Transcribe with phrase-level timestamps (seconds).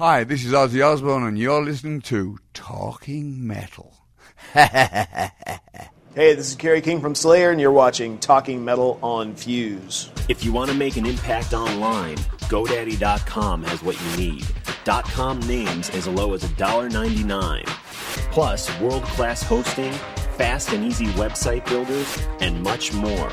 [0.00, 3.98] Hi, this is Ozzy Osbourne, and you're listening to Talking Metal.
[4.54, 10.10] Hey, this is Kerry King from Slayer, and you're watching Talking Metal on Fuse.
[10.28, 12.16] If you want to make an impact online,
[12.48, 14.46] GoDaddy.com has what you need.
[14.84, 17.64] .com names as low as $1.99.
[18.32, 19.92] Plus, world-class hosting,
[20.40, 23.30] fast and easy website builders, and much more.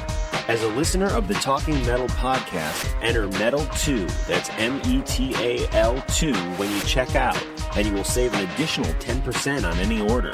[0.50, 5.70] As a listener of the Talking Metal podcast, enter METAL2, that's M E T A
[5.70, 7.42] L 2, when you check out,
[7.78, 10.34] and you will save an additional 10% on any order.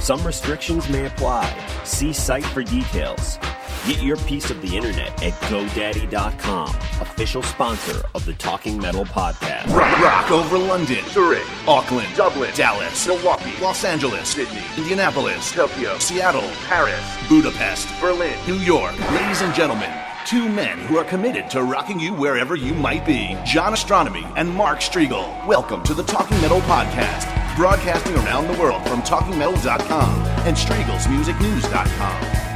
[0.00, 1.54] Some restrictions may apply.
[1.84, 3.38] See site for details.
[3.86, 6.68] Get your piece of the internet at GoDaddy.com,
[7.00, 9.72] official sponsor of the Talking Metal podcast.
[9.72, 16.50] Rock, rock over London, Zurich, Auckland, Dublin, Dallas, Milwaukee, Los Angeles, Sydney, Indianapolis, Tokyo, Seattle,
[16.66, 18.98] Paris, Budapest, Berlin, New York.
[19.12, 19.92] Ladies and gentlemen,
[20.26, 23.38] two men who are committed to rocking you wherever you might be.
[23.44, 25.46] John Ostronomy and Mark Strigl.
[25.46, 32.55] Welcome to the Talking Metal Podcast, broadcasting around the world from TalkingMetal.com and Striegel'sMusicNews.com.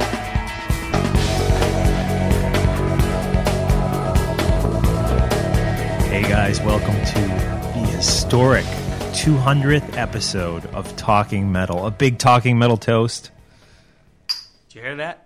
[6.11, 8.65] Hey guys, welcome to the historic
[9.13, 11.85] 200th episode of Talking Metal.
[11.85, 13.31] A big Talking Metal toast.
[14.67, 15.25] Did you hear that?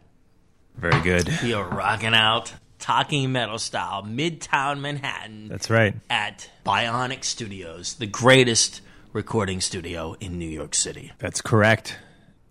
[0.75, 1.28] Very good.
[1.41, 5.47] We are rocking out talking metal style, Midtown Manhattan.
[5.47, 5.96] That's right.
[6.07, 8.81] At Bionic Studios, the greatest
[9.12, 11.12] recording studio in New York City.
[11.17, 11.97] That's correct.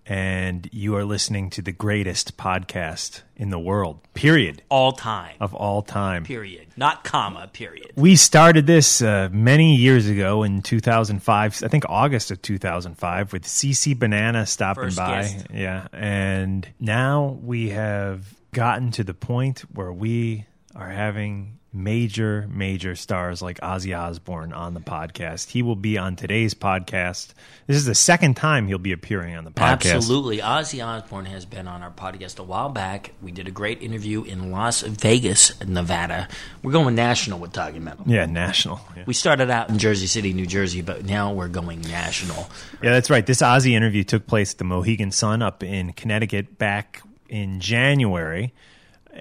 [0.06, 5.34] And you are listening to the greatest podcast in the world, period, All time.
[5.40, 6.24] of all time.
[6.24, 6.66] Period.
[6.76, 7.92] Not comma, period.
[7.96, 13.44] We started this uh, many years ago in 2005, I think August of 2005, with
[13.44, 15.22] CC Banana stopping First by.
[15.22, 15.46] guest.
[15.52, 15.86] Yeah.
[15.92, 20.44] And now we have gotten to the point where we
[20.76, 25.50] are having major, major stars like Ozzy Osbourne on the podcast.
[25.50, 27.34] He will be on today's podcast.
[27.66, 29.96] This is the second time he'll be appearing on the podcast.
[29.96, 30.38] Absolutely.
[30.38, 33.10] Ozzy Osbourne has been on our podcast a while back.
[33.20, 36.28] We did a great interview in Las Vegas, Nevada.
[36.62, 38.04] We're going national with Talking Metal.
[38.06, 38.80] Yeah, national.
[38.96, 39.04] Yeah.
[39.06, 42.48] We started out in Jersey City, New Jersey, but now we're going national.
[42.82, 43.26] Yeah, that's right.
[43.26, 48.54] This Ozzy interview took place at the Mohegan Sun up in Connecticut back in January.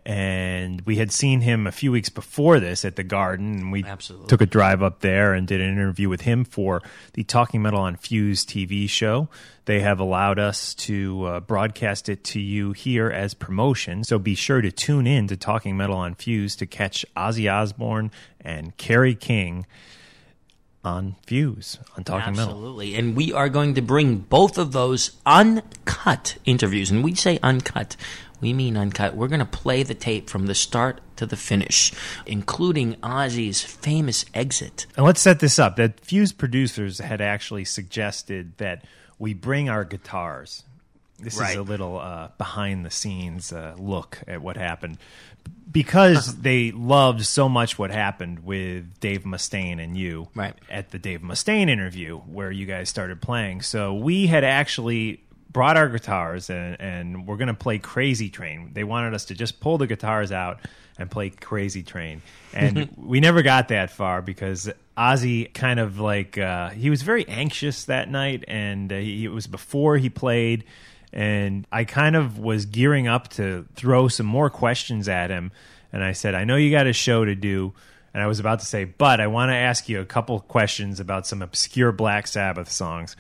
[0.06, 3.86] And we had seen him a few weeks before this at the Garden, and we
[3.86, 4.28] Absolutely.
[4.28, 6.82] took a drive up there and did an interview with him for
[7.14, 9.30] the Talking Metal on Fuse TV show.
[9.64, 14.36] They have allowed us to uh, broadcast it to you here as promotion, so be
[14.36, 18.12] sure to tune in to Talking Metal on Fuse to catch Ozzy Osbourne
[18.42, 19.66] and Kerry King
[20.84, 22.50] on Fuse on Talking Metal.
[22.50, 22.96] Absolutely.
[22.96, 26.92] And we are going to bring both of those uncut interviews.
[26.92, 27.96] And we say uncut,
[28.44, 29.16] we mean uncut.
[29.16, 31.94] We're going to play the tape from the start to the finish,
[32.26, 34.86] including Ozzy's famous exit.
[34.98, 35.78] And let's set this up.
[35.78, 38.84] That Fuse producers had actually suggested that
[39.18, 40.64] we bring our guitars.
[41.20, 44.98] This is a little uh, behind the scenes uh, look at what happened.
[45.72, 50.54] Because they loved so much what happened with Dave Mustaine and you Right.
[50.70, 53.62] at the Dave Mustaine interview where you guys started playing.
[53.62, 55.23] So we had actually
[55.54, 58.72] brought our guitars and, and we're going to play Crazy Train.
[58.74, 60.60] They wanted us to just pull the guitars out
[60.98, 62.22] and play Crazy Train.
[62.54, 67.28] And we never got that far because Ozzy kind of like, uh, he was very
[67.28, 70.66] anxious that night and uh, he, it was before he played.
[71.14, 75.52] And I kind of was gearing up to throw some more questions at him.
[75.92, 77.74] And I said, I know you got a show to do.
[78.16, 81.00] And I was about to say, but I want to ask you a couple questions
[81.00, 83.16] about some obscure Black Sabbath songs.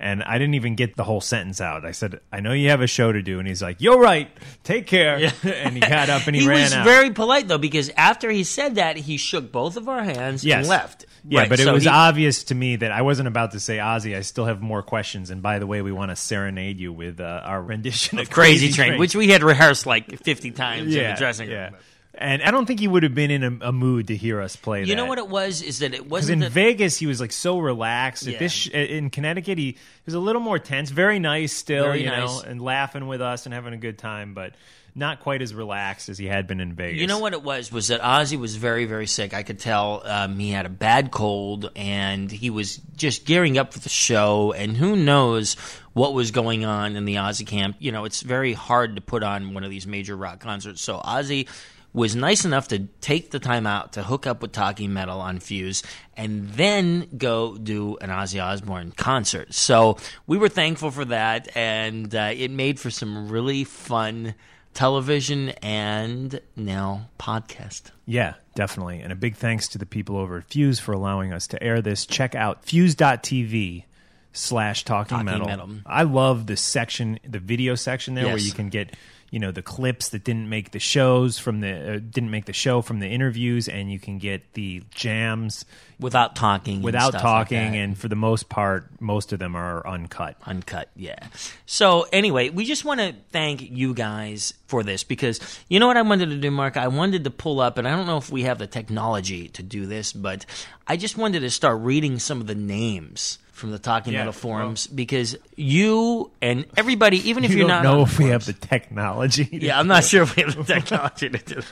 [0.00, 1.84] And I didn't even get the whole sentence out.
[1.84, 4.30] I said, "I know you have a show to do," and he's like, "You're right.
[4.62, 6.84] Take care." and he got up and he, he ran was out.
[6.84, 10.58] very polite though because after he said that he shook both of our hands Yes.
[10.60, 11.06] and left.
[11.28, 13.60] Yeah, Right, but it so was he- obvious to me that I wasn't about to
[13.60, 15.30] say, Ozzy, I still have more questions.
[15.30, 18.70] And by the way, we want to serenade you with uh, our rendition of Crazy
[18.72, 21.56] Train, which we had rehearsed like fifty times in yeah, the dressing room.
[21.56, 21.70] yeah.
[22.14, 24.56] And I don't think he would have been in a, a mood to hear us
[24.56, 24.88] play that.
[24.88, 25.62] You know what it was?
[25.62, 28.26] Is that it Because wasn't in that- Vegas, he was like so relaxed.
[28.26, 28.38] At Yeah.
[28.40, 30.90] this sh- in Connecticut, he was a little more tense.
[30.90, 32.18] Very nice still, Very you nice.
[32.18, 34.54] know, and laughing with us and having a good time, but
[34.96, 37.00] not quite as relaxed as he had been in Vegas.
[37.00, 37.70] You know what it was?
[37.70, 39.32] Was that Ozzy was very, very sick.
[39.32, 43.72] I could tell um, he had a bad cold and he was just gearing up
[43.72, 44.52] for the show.
[44.52, 45.54] And who knows
[45.92, 47.76] what was going on in the Ozzy camp?
[47.78, 50.80] You know, it's very hard to put on one of these major rock concerts.
[50.80, 51.46] So Ozzy
[51.92, 55.40] was nice enough to take the time out to hook up with Talking Metal on
[55.40, 55.82] Fuse
[56.16, 59.54] and then go do an Ozzy Osbourne concert.
[59.54, 59.96] So
[60.26, 64.34] we were thankful for that, and uh, it made for some really fun
[64.74, 67.90] television and now podcast.
[68.06, 69.00] Yeah, definitely.
[69.00, 71.80] And a big thanks to the people over at Fuse for allowing us to air
[71.80, 72.06] this.
[72.06, 73.84] Check out fuse.tv
[74.32, 75.46] slash talking metal.
[75.46, 75.70] Metal.
[75.84, 78.94] I love the section, the video section there where you can get,
[79.30, 82.52] you know, the clips that didn't make the shows from the, uh, didn't make the
[82.52, 85.64] show from the interviews and you can get the jams
[86.00, 87.72] Without talking, and without like talking.
[87.72, 87.76] that.
[87.76, 90.36] and for the most part, most of them are uncut.
[90.46, 91.18] uncut yeah
[91.66, 95.96] so anyway we just want to thank you guys for this because you know what
[95.96, 98.30] i wanted to do mark i wanted to pull up and i don't know if
[98.30, 100.46] we have the technology to do this but
[100.86, 104.32] i just wanted to start reading some of the names from the talking Yeah, metal
[104.32, 108.44] forums because you and everybody even if you you're don't not know if we have
[108.46, 109.48] the technology.
[109.52, 111.66] yeah i'm not sure if we have the technology to do that.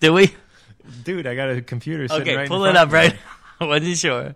[0.00, 0.34] do we
[1.02, 3.16] Dude, I got a computer sitting Okay, right pull it up, right?
[3.60, 4.34] I wasn't sure.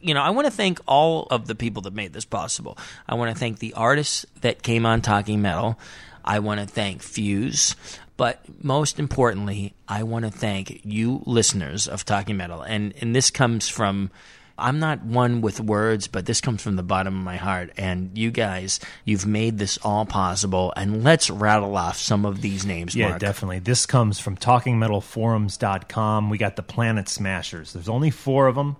[0.00, 2.78] You know, I want to thank all of the people that made this possible.
[3.08, 5.78] I want to thank the artists that came on Talking Metal.
[6.24, 7.74] I want to thank Fuse.
[8.16, 12.62] But most importantly, I want to thank you listeners of Talking Metal.
[12.62, 14.12] And, and this comes from,
[14.60, 17.70] I'm not one with words, but this comes from the bottom of my heart.
[17.76, 20.72] And you guys, you've made this all possible.
[20.76, 23.20] And let's rattle off some of these names, Yeah, Mark.
[23.20, 23.58] definitely.
[23.60, 26.30] This comes from talkingmetalforums.com.
[26.30, 27.72] We got the Planet Smashers.
[27.72, 28.76] There's only four of them.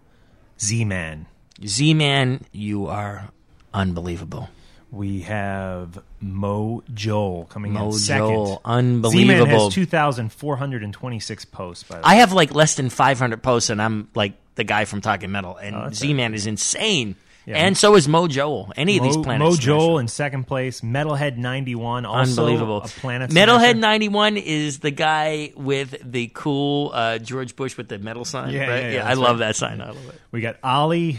[0.60, 1.26] Z-Man.
[1.66, 3.30] Z Man, you are
[3.72, 4.48] unbelievable.
[4.92, 8.26] We have Mo Joel coming Mo in second.
[8.28, 9.46] Joel, unbelievable.
[9.46, 12.04] Z-Man has 2,426 posts, by the way.
[12.04, 15.56] I have like less than 500 posts, and I'm like the guy from Talking Metal,
[15.56, 17.16] and Oh, Z Man is insane.
[17.46, 17.56] Yeah.
[17.56, 18.70] And so is Mo Joel.
[18.76, 19.50] Any of these planets.
[19.50, 20.82] Mo Joel in second place.
[20.82, 22.82] Metalhead 91, also Unbelievable.
[22.82, 23.74] a Planet Metalhead Smasher.
[23.78, 28.52] 91 is the guy with the cool uh, George Bush with the metal sign.
[28.52, 28.82] Yeah, right?
[28.84, 29.80] yeah, yeah, I that's love that sign.
[29.80, 30.20] I love it.
[30.30, 31.18] We got Ali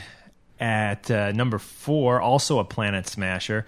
[0.59, 3.65] at uh, number four, also a Planet Smasher.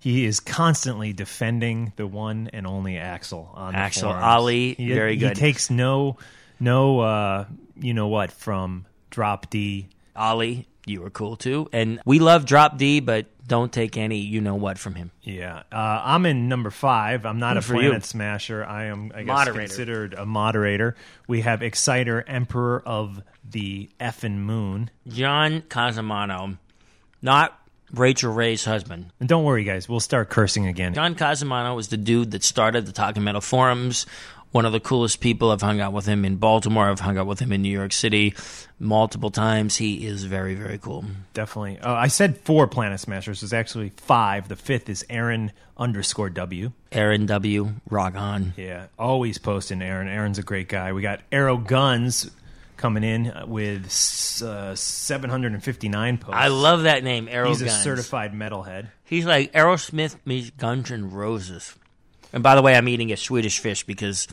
[0.00, 4.10] He is constantly defending the one and only Axel on the Axel.
[4.10, 5.36] Ali, He, very good.
[5.36, 6.16] He takes no,
[6.58, 7.44] no, uh,
[7.80, 9.88] you know what, from Drop D.
[10.16, 11.68] Ollie, you were cool too.
[11.72, 15.10] And we love Drop D, but don't take any you know what from him.
[15.22, 17.24] Yeah, uh, I'm in number five.
[17.24, 18.00] I'm not Good a Planet you.
[18.00, 18.64] Smasher.
[18.64, 19.60] I am, I guess, Moderator.
[19.60, 20.96] considered a moderator.
[21.28, 24.90] We have Exciter, Emperor of the Effin Moon.
[25.06, 26.58] John Cusimano,
[27.20, 27.58] not
[27.92, 29.12] Rachael Ray's husband.
[29.20, 30.94] And don't worry, guys, we'll start cursing again.
[30.94, 34.06] John Cusimano was the dude that started the Talking Metal forums.
[34.52, 35.50] One of the coolest people.
[35.50, 36.88] I've hung out with him in Baltimore.
[36.90, 38.34] I've hung out with him in New York City
[38.78, 39.76] multiple times.
[39.76, 41.04] He is very, very cool.
[41.32, 41.78] Definitely.
[41.78, 43.40] Uh, I said four Planet Smashers.
[43.40, 44.48] There's actually five.
[44.48, 46.72] The fifth is Aaron underscore W.
[46.92, 47.70] Aaron W.
[47.88, 48.52] Rock on.
[48.58, 50.06] Yeah, always posting Aaron.
[50.06, 50.92] Aaron's a great guy.
[50.92, 52.30] We got Arrow Guns
[52.76, 53.86] coming in with
[54.44, 56.34] uh, 759 posts.
[56.36, 57.82] I love that name, Arrow He's a Guns.
[57.82, 58.88] certified metalhead.
[59.04, 61.74] He's like Aerosmith meets Guns N' Roses.
[62.32, 64.26] And by the way, I'm eating a Swedish fish because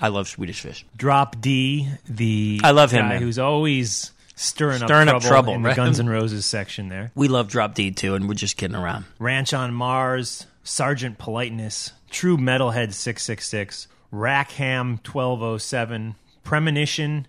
[0.00, 0.84] I love Swedish fish.
[0.96, 3.22] Drop D, the I love him, guy man.
[3.22, 5.70] who's always stirring, Stirring up up trouble, trouble, in right?
[5.72, 7.12] the Guns N' Roses section there.
[7.14, 9.04] We love Drop D too, and we're just kidding around.
[9.18, 17.26] Ranch on Mars, Sergeant Politeness, True Metalhead 666, Rackham 1207, Premonition,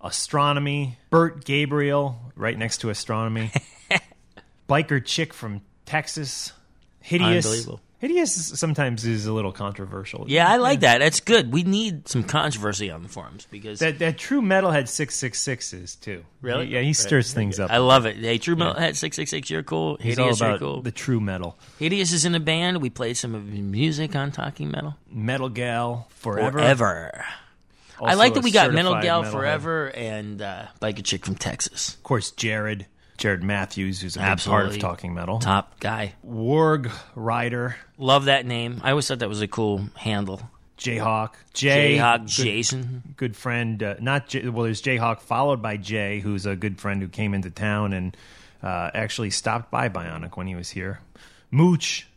[0.00, 3.52] Astronomy, Bert Gabriel, right next to Astronomy,
[4.68, 6.52] Biker Chick from Texas,
[7.00, 7.68] Hideous.
[8.02, 10.24] Hideous sometimes is a little controversial.
[10.26, 10.98] Yeah, I like that.
[10.98, 11.52] That's good.
[11.52, 16.24] We need some controversy on the forums because That, that True Metalhead 666 is too.
[16.40, 16.66] Really?
[16.66, 17.70] Yeah, he stirs things up.
[17.70, 18.16] I love it.
[18.16, 19.48] Hey, True Metal Head six six six.
[19.48, 19.98] You're cool.
[20.00, 20.82] He's Hideous, all you're about cool.
[20.82, 21.56] the true metal.
[21.78, 22.82] Hideous is in a band.
[22.82, 24.96] We played some of his music on Talking Metal.
[25.08, 26.58] Metal Gal Forever.
[26.58, 27.24] Forever.
[28.00, 29.30] I Also like that a we got Metal certified Gal metalhead.
[29.30, 31.94] Forever and uh, Biker Chick from Texas.
[31.94, 32.86] Of course, Jared
[33.18, 34.62] Jared Matthews, who's a big Absolutely.
[34.64, 35.38] part of Talking Metal.
[35.38, 36.14] Top guy.
[36.26, 38.80] Warg Rider, Love that name.
[38.82, 40.40] I always thought that was a cool handle.
[40.78, 43.14] Jayhawk, Jay, Jayhawk good- Jason.
[43.16, 43.80] good friend.
[43.82, 44.64] Uh, not J- well.
[44.64, 48.16] There's Jayhawk, followed by Jay, who's a good friend who came into town and
[48.62, 50.98] uh, actually stopped by Bionic when he was here.
[51.52, 52.08] Mooch,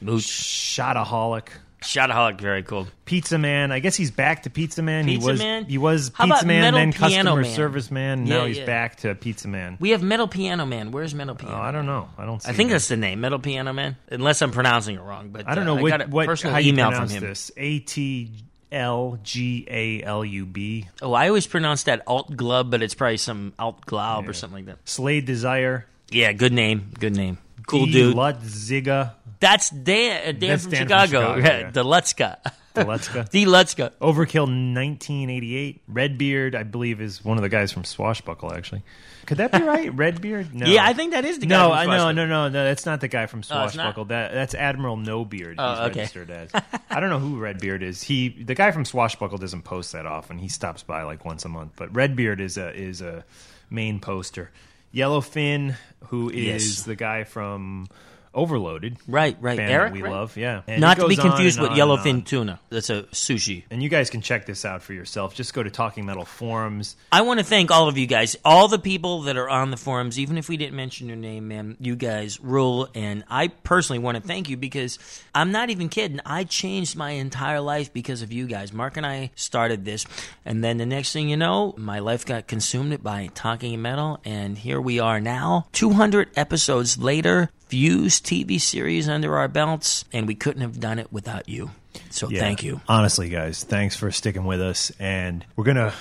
[0.00, 0.22] Mooch.
[0.22, 1.48] Shotaholic,
[1.86, 2.88] Shotaholic, very cool.
[3.04, 3.70] Pizza Man.
[3.70, 5.04] I guess he's back to Pizza Man.
[5.04, 5.64] Pizza he was Man?
[5.64, 7.54] he was How Pizza about Man, Metal then Piano Customer Man?
[7.54, 8.26] Service Man.
[8.26, 8.66] Yeah, now he's yeah.
[8.66, 9.76] back to Pizza Man.
[9.80, 10.90] We have Metal Piano Man.
[10.90, 11.54] Where's Metal Piano?
[11.54, 11.68] Oh, Piano?
[11.68, 12.08] I don't know.
[12.18, 12.42] I don't.
[12.42, 12.72] See I think him.
[12.72, 13.96] that's the name, Metal Piano Man.
[14.10, 16.52] Unless I'm pronouncing it wrong, but I don't uh, know what got a what personal
[16.52, 17.28] how you email pronounce from him.
[17.28, 17.52] this.
[17.56, 18.30] A T
[18.72, 20.88] L G A L U B.
[21.00, 24.66] Oh, I always pronounce that Alt Glub, but it's probably some Alt Glob or something
[24.66, 24.88] like that.
[24.88, 25.86] Slade Desire.
[26.10, 27.38] Yeah, good name, good name.
[27.66, 28.14] Cool dude.
[28.14, 29.14] Lutziga.
[29.40, 31.06] That's Dan, uh, Dan That's from Dan from Chicago.
[31.36, 31.70] Chicago, Yeah, yeah.
[31.70, 32.36] The Lutzka.
[32.74, 33.30] Deletska.
[33.30, 33.90] the Lutzka.
[34.00, 35.82] Overkill 1988.
[35.88, 38.82] Redbeard, I believe, is one of the guys from Swashbuckle, actually.
[39.26, 39.92] Could that be right?
[39.94, 40.54] Redbeard?
[40.54, 40.66] No.
[40.66, 42.14] Yeah, I think that is the guy No, from I no, Swashbuckle.
[42.14, 42.64] no, no, no.
[42.64, 43.42] That's not the guy from Oh.
[43.42, 44.04] Swashbuckle.
[44.06, 45.56] that that's Admiral No Beard.
[45.58, 45.98] Oh, he's okay.
[46.00, 46.50] registered as.
[46.90, 48.02] I don't know who Redbeard is.
[48.02, 50.38] He, the guy from Swashbuckle, doesn't post that often.
[50.38, 51.72] He stops by like once a month.
[51.76, 53.24] But Redbeard is a is a
[53.70, 54.50] main poster.
[54.94, 55.76] Yellowfin,
[56.08, 56.82] who is Yes.
[56.84, 57.88] the guy from
[58.36, 59.58] Overloaded, Right, right.
[59.58, 60.12] Eric, we right?
[60.12, 60.36] love.
[60.36, 61.98] Yeah, And Not to be confused with on and on.
[61.98, 62.60] yellowfin tuna.
[62.68, 63.64] That's a sushi.
[63.70, 65.34] And you guys can check this out for yourself.
[65.34, 66.96] Just go to Talking Metal forums.
[67.10, 69.78] I want to thank all of you guys, all the people that are on the
[69.78, 71.76] forums, even if we didn't mention your name, man.
[71.80, 74.98] You guys rule, and I personally want to thank you because
[75.34, 76.20] I'm not even kidding.
[76.26, 78.70] I changed my entire life because of you guys.
[78.70, 80.04] Mark and I started this,
[80.44, 84.58] and then the next thing you know, my life got consumed by Talking Metal, and
[84.58, 87.48] here we are now, 200 episodes later.
[87.68, 91.70] Fuse TV series under our belts, and we couldn't have done it without you.
[92.10, 92.40] So Yeah.
[92.40, 92.80] thank you.
[92.88, 94.92] Honestly, guys, thanks for sticking with us.
[95.00, 95.92] And we're going to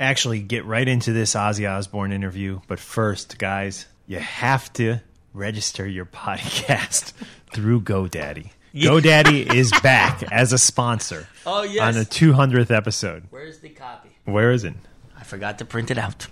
[0.00, 2.60] actually get right into this Ozzy Osbourne interview.
[2.66, 4.98] But first, guys, you have to
[5.34, 7.12] register your podcast
[7.52, 8.50] through GoDaddy.
[8.74, 11.82] GoDaddy is back as a sponsor Oh, yes.
[11.82, 13.24] on the 200th episode.
[13.30, 14.08] Where's the copy?
[14.24, 14.74] Where is it?
[15.18, 16.26] I forgot to print it out.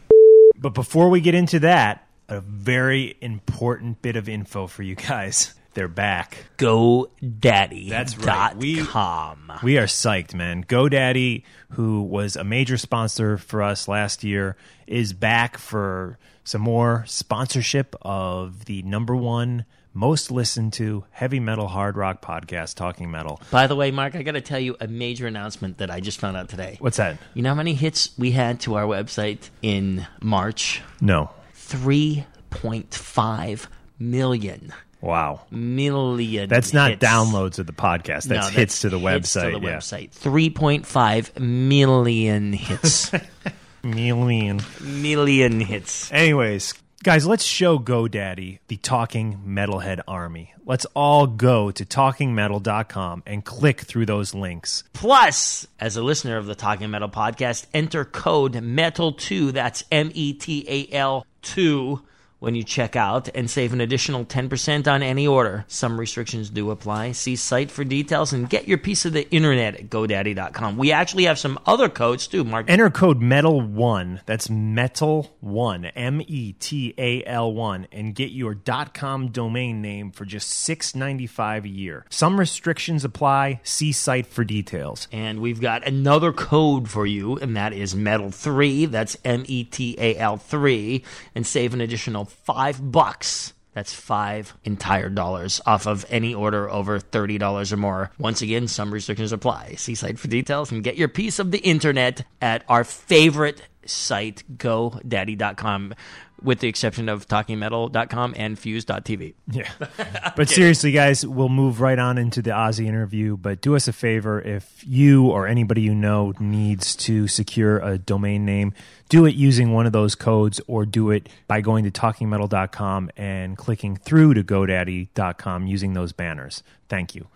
[0.56, 5.54] But before we get into that, a very important bit of info for you guys.
[5.75, 6.46] They're back.
[6.58, 7.88] GoDaddy.
[7.90, 8.56] That's right.
[8.56, 9.52] We- com.
[9.62, 10.64] We are psyched, man.
[10.64, 14.56] GoDaddy, who was a major sponsor for us last year,
[14.88, 21.66] is back for some more sponsorship of the number one most listened to heavy metal
[21.68, 23.40] hard rock podcast, Talking Metal.
[23.50, 26.18] By the way, Mark, I got to tell you a major announcement that I just
[26.20, 26.76] found out today.
[26.80, 27.18] What's that?
[27.34, 30.80] You know how many hits we had to our website in March?
[31.00, 31.30] No.
[31.70, 33.66] 3.5
[33.98, 34.72] million.
[35.00, 35.42] Wow.
[35.50, 36.48] Million.
[36.48, 37.04] That's not hits.
[37.04, 38.24] downloads of the podcast.
[38.24, 39.52] That's, No, hits to the hits website.
[39.52, 39.76] To the yeah.
[39.78, 40.10] website.
[40.10, 43.10] 3.5 million hits.
[43.82, 44.60] Million.
[44.82, 46.12] million hits.
[46.12, 50.52] Anyways, guys, let's show GoDaddy the Talking Metalhead Army.
[50.66, 54.85] Let's all go to talkingmetal.com and click through those links.
[54.92, 60.35] Plus, as a listener of the Talking Metal podcast, enter code METAL2, that's M E
[60.35, 62.02] T A L 2,
[62.40, 65.64] when you check out and save an additional 10% on any order.
[65.68, 67.12] Some restrictions do apply.
[67.12, 70.76] See site for details and get your piece of the internet at GoDaddy.com.
[70.76, 72.68] We actually have some other codes too, Mark.
[72.68, 78.56] Enter code METAL1, that's METAL1, M E T A L 1, and get your
[78.94, 82.06] .com domain name for just $6.95 a year.
[82.09, 83.61] Some restrictions apply.
[83.62, 85.09] See site for details.
[85.12, 88.90] And we've got another code for you, and that is Metal3.
[88.90, 91.04] That's M E T A L 3.
[91.35, 93.52] And save an additional five bucks.
[93.72, 98.10] That's five entire dollars off of any order over $30 or more.
[98.18, 99.75] Once again, some restrictions apply.
[99.76, 104.42] See site for details and get your piece of the internet at our favorite site,
[104.56, 105.94] GoDaddy.com,
[106.42, 109.35] with the exception of TalkingMetal.com and Fuse.tv.
[109.50, 109.70] Yeah.
[110.37, 113.37] But seriously, guys, we'll move right on into the Ozzy interview.
[113.37, 117.99] But do us a favor if you or anybody you know needs to secure a
[117.99, 118.73] domain name,
[119.09, 123.56] do it using one of those codes or do it by going to talkingmetal.com and
[123.59, 126.62] clicking through to GoDaddy.com using those banners.
[126.88, 127.26] Thank you.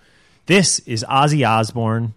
[0.46, 2.14] This is Ozzy Osbourne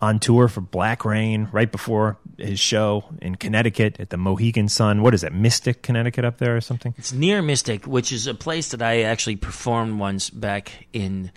[0.00, 5.00] on tour for Black Rain right before his show in Connecticut at the Mohegan Sun.
[5.02, 6.94] What is it, Mystic, Connecticut, up there or something?
[6.98, 11.30] It's near Mystic, which is a place that I actually performed once back in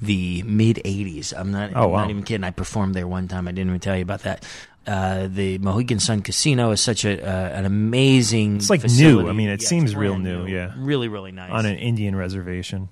[0.00, 1.34] the mid '80s.
[1.36, 2.00] I'm not, Oh, wow.
[2.02, 2.44] not even kidding.
[2.44, 3.46] I performed there one time.
[3.48, 4.46] I didn't even tell you about that.
[4.86, 8.56] Uh, the Mohegan Sun Casino is such a uh, an amazing.
[8.56, 9.24] It's like facility.
[9.24, 9.28] new.
[9.28, 10.72] I mean, it Yeah, seems real brand new, yeah.
[10.78, 11.50] really, really nice.
[11.52, 12.88] on an Indian reservation.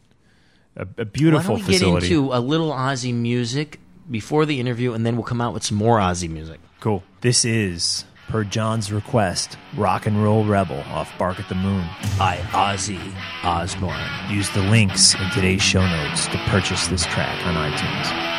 [0.76, 2.08] A, a Why beautiful don't we facility.
[2.08, 5.64] get into a little Ozzy music before the interview, and then we'll come out with
[5.64, 6.60] some more Ozzy music.
[6.80, 7.02] cool.
[7.20, 11.84] This is Per John's request, Rock and Roll Rebel off Bark at the Moon.
[12.18, 13.00] By Ozzy
[13.44, 14.10] Osbourne.
[14.28, 18.35] Use the links in today's show notes to purchase this track on iTunes.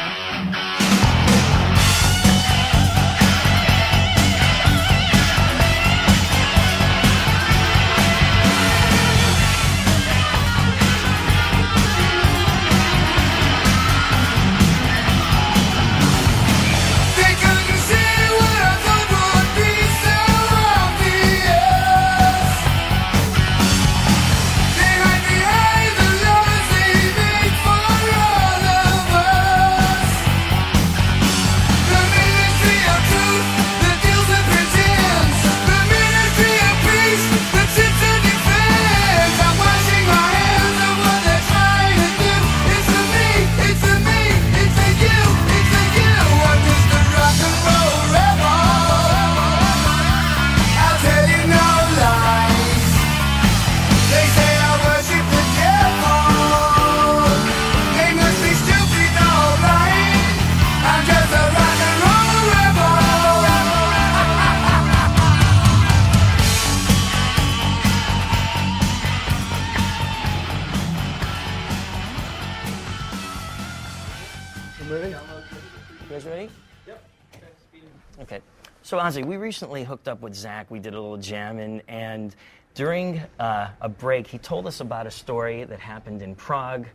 [79.47, 80.65] Recently hooked up with Zakk.
[80.67, 82.35] We did a little jamming, and
[82.75, 86.85] during uh, a break, he told us about a story that happened in Prague.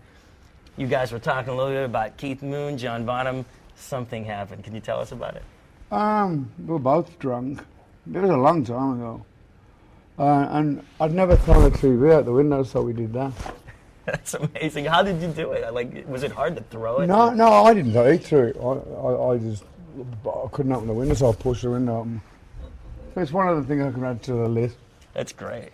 [0.76, 3.46] You guys were talking a little bit about Keith Moon, John Bonham.
[3.76, 4.64] Something happened.
[4.64, 5.44] Can you tell us about it?
[5.90, 7.60] Um, we were both drunk.
[8.12, 9.24] It was a long time ago.
[10.18, 13.32] Uh, and I'd never thrown a TV out the window, so we did that.
[14.04, 14.84] That's amazing.
[14.84, 15.72] How did you do it?
[15.72, 17.06] Like, was it hard to throw it?
[17.06, 18.56] No, no, I didn't through it.
[18.60, 19.64] I, I, I just
[20.26, 22.20] I couldn't open the window, so I pushed the window open.
[23.16, 24.76] It's one of the things I can add to the list.
[25.14, 25.70] That's great.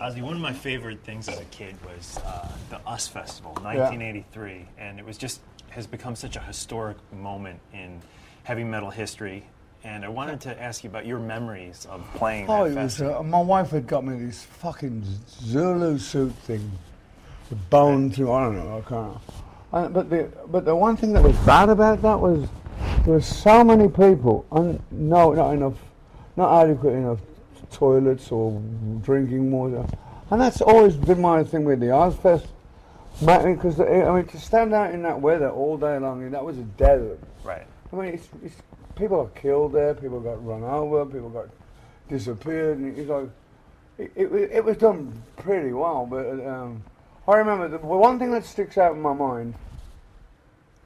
[0.00, 4.66] Ozzy, one of my favorite things as a kid was uh, the US Festival, 1983,
[4.78, 8.00] and it was just has become such a historic moment in
[8.44, 9.44] heavy metal history.
[9.84, 13.00] And I wanted to ask you about your memories of playing Oh, that it was,
[13.00, 16.70] uh, my wife had got me this fucking Zulu suit thing,
[17.48, 18.28] the bone thing.
[18.28, 18.78] I don't know.
[18.84, 19.18] I can't.
[19.72, 22.48] Uh, but the but the one thing that was bad about that was
[23.06, 25.78] there were so many people and no, not enough,
[26.36, 27.20] not adequate enough
[27.70, 28.60] toilets or
[29.02, 29.86] drinking water,
[30.30, 32.48] and that's always been my thing with the Ozzfest.
[33.20, 36.62] Because I mean, to stand out in that weather all day long, that was a
[36.62, 37.20] desert.
[37.44, 37.64] right.
[37.92, 38.56] I mean, it's, it's,
[38.96, 39.94] people are killed there.
[39.94, 41.06] People got run over.
[41.06, 41.46] People got
[42.08, 42.78] disappeared.
[42.78, 43.28] And it's like
[43.98, 46.06] it, it, it was done pretty well.
[46.10, 46.82] But um,
[47.28, 49.54] I remember the one thing that sticks out in my mind.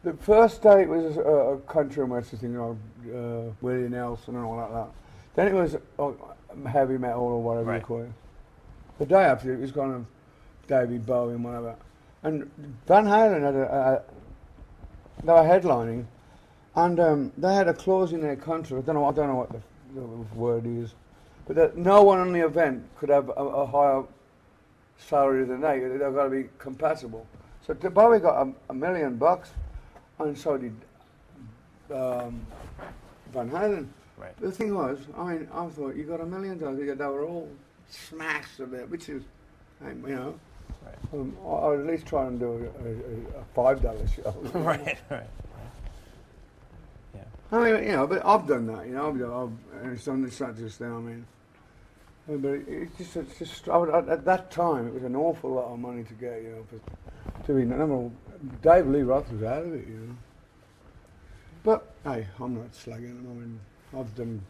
[0.02, 3.88] The first day it was a, a country and western thing, you know, uh, Willie
[3.88, 4.88] Nelson and all like that.
[5.34, 7.80] Then it was uh, heavy metal or whatever Right.
[7.80, 8.10] you call it.
[8.98, 10.06] The day after it was kind of
[10.66, 11.76] David Bowie and whatever.
[12.22, 12.50] And
[12.86, 14.02] Van Halen had a, a
[15.24, 16.06] they were headlining,
[16.74, 18.84] and um, they had a clause in their contract.
[18.88, 19.04] I don't know.
[19.06, 19.60] I don't know what the,
[19.94, 20.94] the word is,
[21.46, 24.02] but that no one on the event could have a, a higher
[24.96, 25.80] salary than they.
[25.80, 27.26] They've got to be compatible.
[27.66, 29.50] So Bowie got a, a million bucks,
[30.20, 30.74] and so did
[31.92, 32.46] um,
[33.32, 33.86] Van Halen.
[34.16, 34.38] Right.
[34.40, 36.78] The thing was, I mean, I thought you got a million dollars.
[36.78, 37.48] They were all
[37.88, 39.22] smashed a bit, which is,
[39.84, 40.34] um, you know.
[40.84, 40.94] Right.
[41.12, 44.30] Um, I I would at least try and do a, a, a five dollar show.
[44.54, 45.30] right, right.
[47.14, 47.22] Yeah.
[47.50, 50.24] I mean, you know, but I've done that, you know, I've, I've and it's done
[50.24, 51.26] it's not just now, I mean.
[52.30, 55.04] Uh, But it, it's just, it's just I would, at, at that time, it was
[55.04, 58.10] an awful lot of money to get, you know, for, to be, number
[58.62, 60.16] Dave Lee Roth was out of it, you know.
[61.62, 63.60] But, hey, I'm not slagging him, I mean,
[63.98, 64.40] I've done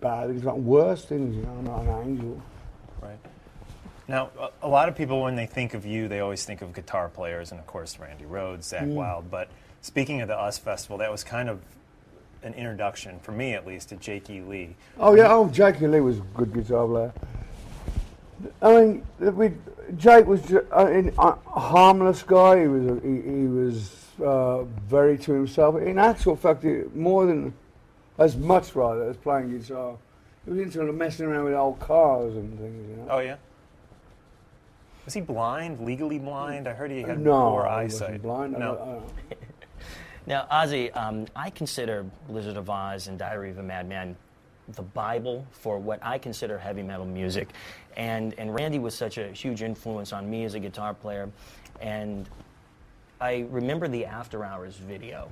[0.00, 2.42] bad things, like worse things, you know, I'm not an angel.
[3.00, 3.18] Right.
[4.06, 4.30] Now,
[4.62, 7.50] a, lot of people, when they think of you, they always think of guitar players,
[7.50, 8.94] and of course, Randy Rhoads, Zakk Mm.
[8.94, 9.30] Wylde.
[9.30, 9.48] But
[9.82, 11.60] speaking of the US Festival, that was kind of
[12.42, 14.40] an introduction, for me at least, to Jake E.
[14.40, 14.76] Lee.
[14.98, 17.12] Oh yeah, oh Jake Lee was a good guitar player.
[18.62, 19.52] I mean, we
[19.96, 22.60] Jake was ju- uh, a harmless guy.
[22.62, 25.76] He was a, he, he was uh, very to himself.
[25.80, 27.54] In actual fact, he, more than
[28.18, 29.96] as much rather as playing guitar,
[30.44, 32.88] he was into messing around with old cars and things.
[32.90, 33.06] You know.
[33.10, 33.36] Oh, yeah?
[35.04, 36.68] Was he blind, legally blind?
[36.68, 38.00] I heard he had no, poor eyesight.
[38.00, 38.58] wasn't blind.
[38.58, 39.02] No.
[39.30, 39.34] I-
[40.26, 44.14] Now, Ozzy, um, I consider Blizzard of Oz and Diary of a Madman
[44.74, 47.48] the Bible for what I consider heavy metal music.
[47.96, 51.30] And, and Randy was such a huge influence on me as a guitar player.
[51.80, 52.28] And
[53.20, 55.28] I remember the After Hours video,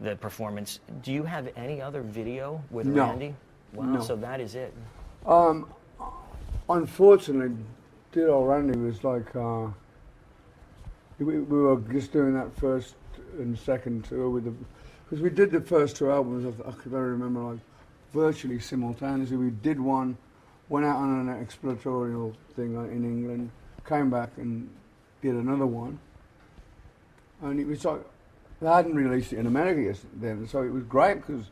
[0.00, 0.80] the performance.
[1.02, 3.04] Do you have any other video with No.
[3.04, 3.34] Randy?
[3.72, 3.84] Wow.
[3.84, 4.00] No.
[4.00, 4.72] So that is it.
[5.26, 5.70] Um,
[6.68, 7.56] unfortunately,
[8.12, 9.66] dear old Randy was like, uh,
[11.18, 12.94] we, we were just doing that first
[13.38, 14.54] and second tour with the,
[15.04, 17.58] because we did the first two albums, I, I very remember, like
[18.12, 19.36] virtually simultaneously.
[19.36, 20.16] We did one,
[20.68, 23.50] went out on an exploratorial thing in England,
[23.86, 24.68] came back and
[25.22, 25.98] did another one.
[27.42, 28.00] And it was like,
[28.60, 31.44] they hadn't released it in America yet then, so it was great because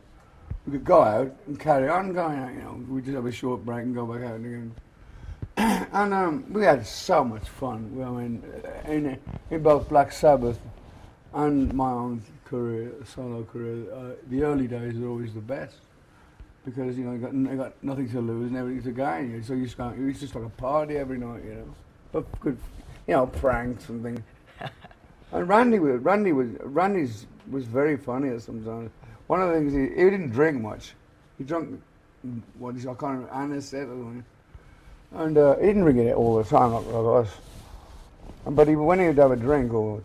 [0.66, 2.84] we could go out and carry on going out, you know.
[2.88, 4.74] We just have a short break and go back out again.
[5.56, 7.96] and um, we had so much fun.
[8.04, 8.42] I mean,
[8.86, 9.18] in,
[9.50, 10.58] in both Black Sabbath
[11.32, 15.76] and my own career, solo career, uh, the early days are always the best
[16.66, 19.42] because you know you got, you got nothing to lose and everything to gain.
[19.42, 21.74] So you just go, it's just like a party every night, you know.
[22.12, 22.58] But good,
[23.06, 24.20] you know, pranks and things.
[25.32, 28.90] and Randy was Randy was Randy's was very funny at sometimes.
[29.28, 30.92] One of the things he, he didn't drink much.
[31.38, 31.80] He drank
[32.58, 34.24] what is I can't remember anisette or something.
[35.12, 37.34] And uh, he didn't drink it all the time like, like us.
[38.44, 40.02] But he, when he'd have a drink or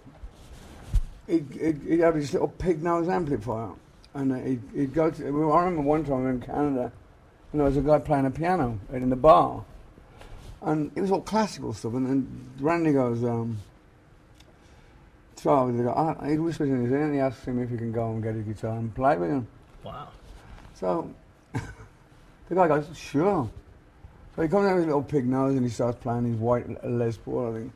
[1.27, 3.71] he'd, he'd, he'd have his little pig nose amplifier.
[4.13, 6.91] And he'd, he'd go to, well, I remember one time in Canada,
[7.51, 9.63] and there was a guy playing a piano in the bar.
[10.61, 11.93] And it was all classical stuff.
[11.93, 13.57] And then Randy goes, um,
[15.41, 17.77] so the guy, uh, he whispers in his ear and he asks him if he
[17.77, 19.47] can go and get a guitar and play with him.
[19.83, 20.09] Wow.
[20.75, 21.09] So
[21.53, 23.49] the guy goes, sure.
[24.35, 26.67] So he comes out with his little pig nose and he starts playing his white
[26.87, 27.71] Les Paul, I think.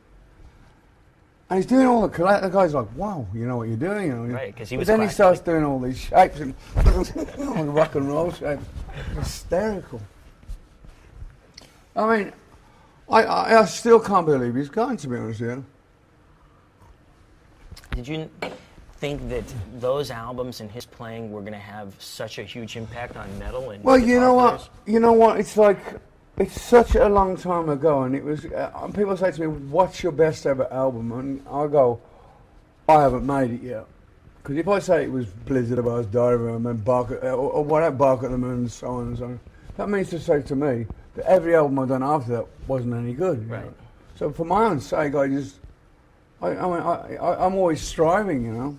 [1.48, 2.42] And he's doing all the collect.
[2.42, 4.34] The guy's like, wow, you know what you're doing, you know.
[4.34, 6.54] Right, 'cause he But was then he starts doing all these shapes and
[7.74, 8.64] rock and roll shapes.
[9.14, 10.00] Hysterical.
[11.94, 12.32] I mean,
[13.08, 15.64] I, I, I still can't believe he's going, to be honest with you.
[17.92, 18.30] Did you
[18.98, 19.44] think that
[19.78, 23.70] those albums and his playing were going to have such a huge impact on metal
[23.70, 24.68] and Well, you know what?
[24.84, 25.38] You know what?
[25.38, 25.78] It's like
[26.38, 28.44] it's such a long time ago, and it was.
[28.44, 32.00] Uh, people say to me, "What's your best ever album?" And I go,
[32.88, 33.86] "I haven't made it yet."
[34.42, 37.28] Because if I say it was Blizzard of Oz, Diary and then Bark at, uh,
[37.28, 39.40] or, or whatever, Bark at the Moon, and so on and so on,
[39.76, 43.12] that means to say to me that every album I've done after that wasn't any
[43.12, 43.48] good.
[43.50, 43.64] Right.
[43.64, 43.74] know.
[44.16, 45.56] So for my own sake, I just,
[46.40, 48.78] I, I mean, I, I, I'm always striving, you know.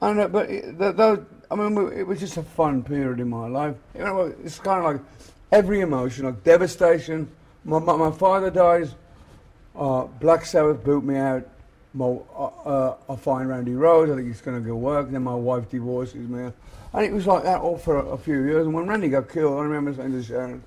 [0.00, 3.28] And uh, but it, th those, I mean, it was just a fun period in
[3.28, 3.76] my life.
[3.94, 5.00] You know, it's kind of like
[5.54, 7.28] every emotion, like devastation.
[7.64, 8.94] My my, my father dies.
[9.74, 11.48] Uh, Black Sabbath boot me out.
[11.94, 14.12] My, uh, uh, I find Randy Rhoads.
[14.12, 15.10] I think he's going to go work.
[15.10, 16.50] Then my wife divorces me,
[16.92, 18.66] and it was like that all for a, a few years.
[18.66, 20.62] And when Randy got killed, I remember saying to Sharon,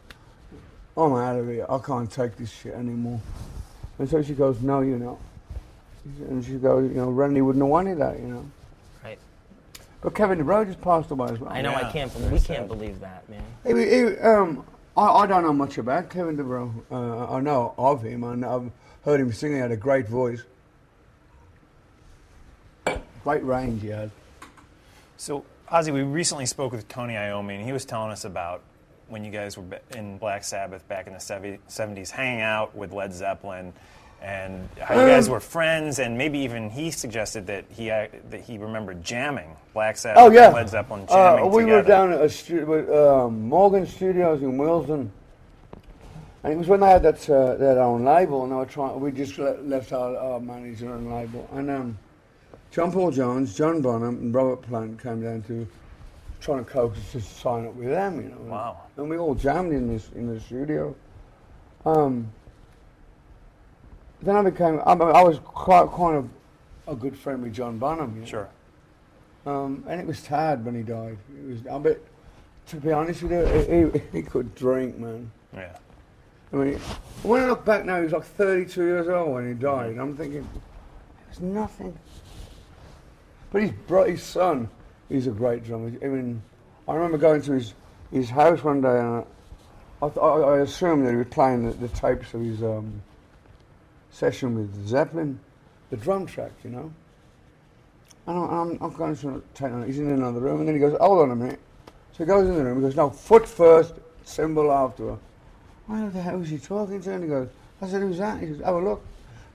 [0.96, 1.66] "I'm out of here.
[1.70, 3.20] I can't take this shit anymore."
[4.00, 5.18] And so she goes, "No, you're not."
[6.30, 8.46] And she goes, "You know, Randy wouldn't have wanted that, you know."
[9.04, 9.20] Right.
[10.00, 11.52] But Kevin DuBrow just passed away as well.
[11.52, 11.74] I know.
[11.76, 12.12] I can't.
[12.14, 12.56] very We sad.
[12.58, 13.44] can't believe that, man.
[13.66, 14.64] He, he, um,
[14.98, 16.74] I, I don't know much about Kevin DuBrow.
[16.92, 18.22] Uh, I know of him.
[18.22, 19.54] Know, I've heard him sing.
[19.54, 20.44] He had a great voice.
[23.24, 24.10] Great range he had.
[25.18, 28.62] So, Ozzy, we recently spoke with Tony Iommi, and he was telling us about
[29.08, 32.92] when you guys were in Black Sabbath back in the 70 70s, hanging out with
[32.92, 33.74] Led Zeppelin,
[34.22, 38.08] and how you guys Um, were friends, and maybe even he suggested that he uh,
[38.30, 41.82] that he remembered jamming Black Sabbath Oh yeah, and Led Zeppelin jamming uh, we together.
[41.82, 45.12] were down at a stu- with, um, Morgan Studios in Willesden,
[46.44, 49.00] and it was when they had that uh, their own label, and they were trying.
[49.00, 51.98] We just le- left our, our manager and label, and um,
[52.72, 55.68] John Paul Jones, John Bonham, and Robert Plant came down to
[56.42, 58.22] trying to coax us to sign up with them.
[58.22, 58.78] You know, Wow.
[58.98, 60.96] and we all jammed in this in the studio.
[61.86, 62.30] Um,
[64.28, 64.82] then I became.
[64.86, 66.30] I, I was quite kind of
[66.88, 68.14] a good friend with John Bonham.
[68.16, 68.28] You know?
[68.28, 68.50] Sure.
[69.46, 71.18] Um, and it was sad when he died.
[71.34, 72.00] It was, I bet,
[72.68, 75.32] to be honest with you, he, he, could drink, man.
[75.54, 75.78] Yeah.
[76.52, 76.80] I mean,
[77.24, 79.92] when I look back now, he was like 32 years old when he died.
[79.92, 80.48] and I'm thinking,
[81.30, 81.98] it's nothing.
[83.52, 84.70] But his, bro- his son,
[85.08, 85.94] he's a great drummer.
[86.04, 86.42] I mean,
[86.86, 87.74] I remember going to his,
[88.12, 89.24] his house one day and
[90.02, 92.62] I, I, th- I, I assumed that he was playing the, the tapes of his
[92.62, 93.02] um,
[94.18, 95.40] session with Zeppelin,
[95.92, 96.92] the drum track, you know.
[98.26, 100.98] And I'm, I'm, going to take on He's in another room, and then he goes,
[101.00, 101.60] "Hold on a minute."
[102.12, 102.78] So he goes in the room.
[102.78, 105.18] He goes, "No, foot first, cymbal after."
[105.86, 107.14] Why the hell was he talking to?
[107.14, 107.48] And he goes,
[107.82, 109.06] "I said, who's that?" He goes, "Have a look."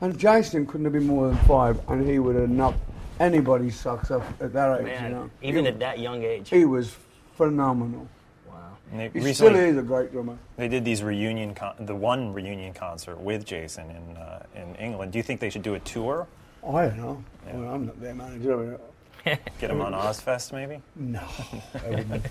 [0.00, 2.80] And Jason couldn't have been more than five, and he would have knocked
[3.20, 4.86] anybody's socks off at that age.
[4.86, 6.48] Man, you know, even he, at that young age.
[6.48, 6.96] he was
[7.34, 8.08] phenomenal.
[8.92, 9.00] Wow.
[9.00, 10.38] And they He recently, still is a great drummer.
[10.56, 15.12] They did these reunion, con- the one reunion concert with Jason in uh, in England.
[15.12, 16.26] Do you think they should do a tour?
[16.66, 17.24] I don't know.
[17.52, 18.54] Well, I'm not their manager.
[18.54, 18.78] I mean,
[19.60, 20.80] Get him on Ozzfest, maybe?
[20.96, 21.22] No,
[21.84, 22.22] I wouldn't.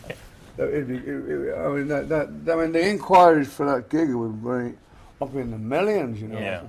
[0.58, 3.89] that it'd be, it, it, I mean, that, that, I mean, the inquiries for that
[3.89, 4.74] gig were very
[5.21, 6.39] up in the millions, you know.
[6.39, 6.63] Yeah.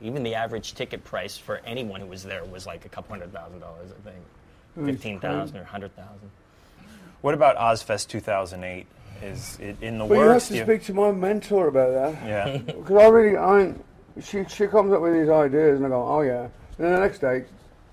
[0.00, 3.32] Even the average ticket price for anyone who was there was like a couple hundred
[3.32, 4.86] thousand dollars, I think.
[4.86, 6.30] Fifteen thousand or hundred thousand.
[7.22, 8.86] What about Ozzfest 2008?
[9.22, 12.26] Is it in the But you have to you- speak to my mentor about that.
[12.26, 12.58] Yeah.
[12.66, 13.74] Because I really, I
[14.20, 16.42] she, she comes up with these ideas and I go, oh yeah.
[16.42, 17.44] And then the next day,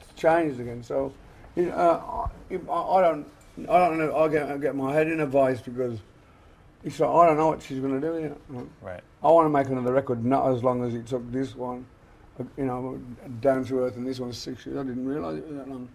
[0.02, 0.84] it's changed again.
[0.84, 1.14] So,
[1.56, 3.26] you know, uh, I, I don't,
[3.70, 6.00] I don't know, I get, I get my head in a vice because
[6.84, 8.38] it's like, I don't know what she's going to do it.
[8.82, 9.02] Right.
[9.24, 11.86] I want to make another record, not as long as it took this one,
[12.40, 13.00] uh, you know,
[13.42, 14.78] down to earth, and this one's six years.
[14.78, 15.90] I didn't realise it was that long.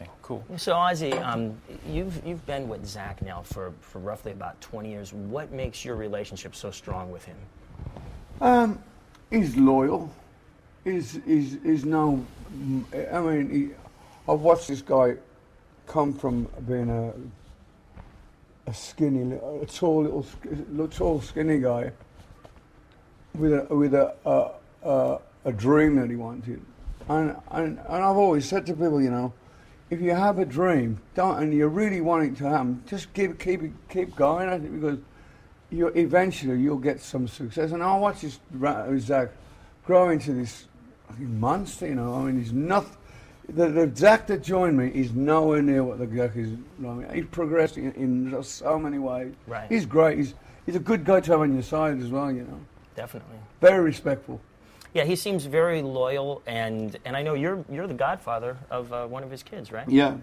[0.00, 0.18] Interesting.
[0.22, 0.44] Cool.
[0.56, 1.56] So Ozzy, um,
[1.88, 5.12] you've you've been with Zakk now for, for roughly about twenty years.
[5.12, 7.36] What makes your relationship so strong with him?
[8.40, 8.78] Um,
[9.30, 10.12] he's loyal.
[10.84, 12.24] He's, he's, he's no.
[13.12, 13.70] I mean, he,
[14.32, 15.16] I've watched this guy
[15.86, 17.12] come from being a
[18.70, 21.90] a skinny, a tall little, sk- tall skinny guy
[23.34, 24.50] with a with a a,
[24.88, 26.60] a, a dream that he wanted,
[27.08, 29.32] and, and and I've always said to people, you know,
[29.90, 33.38] if you have a dream, don't and you really want it to happen, just keep
[33.38, 34.98] keep keep going at it because
[35.70, 37.72] you eventually you'll get some success.
[37.72, 39.30] And I watch this Zakk uh,
[39.84, 40.66] grow into this
[41.18, 41.86] monster.
[41.86, 42.86] You know, I mean, he's not.
[43.48, 46.50] The, the Zakk that joined me is nowhere near what the Zakk is.
[46.80, 49.32] I mean, he's progressed in, in so many ways.
[49.46, 49.70] Right.
[49.70, 50.18] He's great.
[50.18, 50.34] He's
[50.66, 52.30] he's a good guy to have on your side as well.
[52.30, 52.60] You know,
[52.94, 53.38] Definitely.
[53.60, 54.40] very respectful.
[54.94, 59.06] Yeah, he seems very loyal, and and I know you're you're the godfather of uh,
[59.06, 59.88] one of his kids, right?
[59.88, 60.16] Yeah,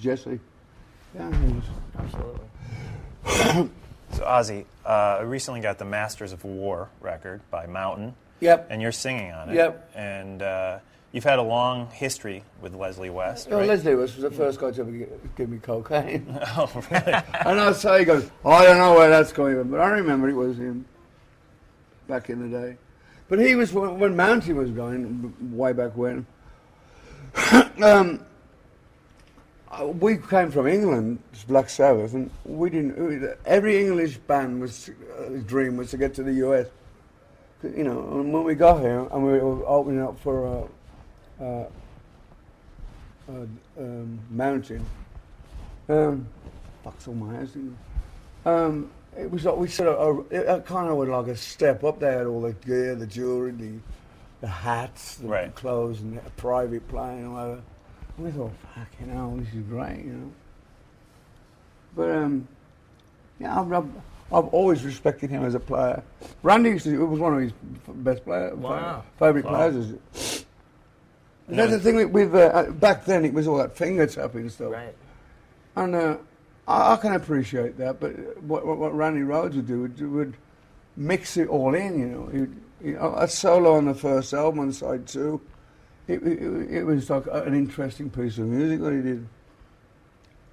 [0.00, 0.38] Jesse.
[1.14, 1.62] Yeah, he's,
[1.98, 3.70] Absolutely.
[4.12, 8.14] So Ozzy, uh, I recently got the Masters of War record by Mountain.
[8.40, 8.68] Yep.
[8.70, 9.54] And you're singing on it.
[9.54, 9.90] Yep.
[9.94, 10.78] And uh,
[11.12, 13.68] you've had a long history with Leslie West, Oh, right?
[13.68, 16.38] Leslie West was the first guy to ever give me cocaine.
[16.56, 17.12] oh, really?
[17.12, 20.28] and I say, he goes, "Oh, I don't know where that's going, but I remember
[20.28, 20.84] it was him
[22.06, 22.76] back in the day.
[23.28, 26.26] But he was when, Mountain was going, way back when.
[27.82, 28.20] um,
[29.70, 33.36] uh, we came from England, Black Sabbath, and we didn't.
[33.44, 36.68] Every English band was uh, dream was to get to the US.
[37.62, 40.68] You know, and when we got here and we were opening up for
[41.40, 41.66] uh, uh,
[43.78, 44.84] um, Mountain,
[45.88, 46.28] um,
[46.84, 47.76] fuck's all my didn't?
[48.44, 51.84] Um, it was like we sort of it, it kind of was like a step
[51.84, 52.00] up.
[52.00, 53.72] They had all the gear, the jewelry, the,
[54.40, 55.54] the hats, the Right.
[55.54, 57.62] clothes, and a private plane and whatever.
[58.16, 60.32] And we thought, fucking hell, this is great, you know.
[61.96, 62.48] But um,
[63.40, 63.90] yeah, I've, I've,
[64.32, 66.02] I've always respected him as a player.
[66.42, 67.52] Randy used to, it was one of his
[67.88, 69.02] best player, Wow.
[69.18, 69.70] favorite Wow.
[69.70, 69.76] players.
[69.76, 70.44] is-
[71.48, 73.24] That's the thing with, with uh, back then.
[73.24, 74.72] It was all that finger tapping stuff.
[74.72, 74.94] Right.
[75.76, 76.16] And uh,
[76.66, 80.34] I, I can appreciate that, but what, what, what Randy Rhoads would do would, would
[80.96, 82.26] mix it all in, you know.
[82.26, 83.14] He'd, you know.
[83.16, 85.40] A solo on the first album on side two,
[86.06, 89.26] it, it, it was like an interesting piece of music that he did.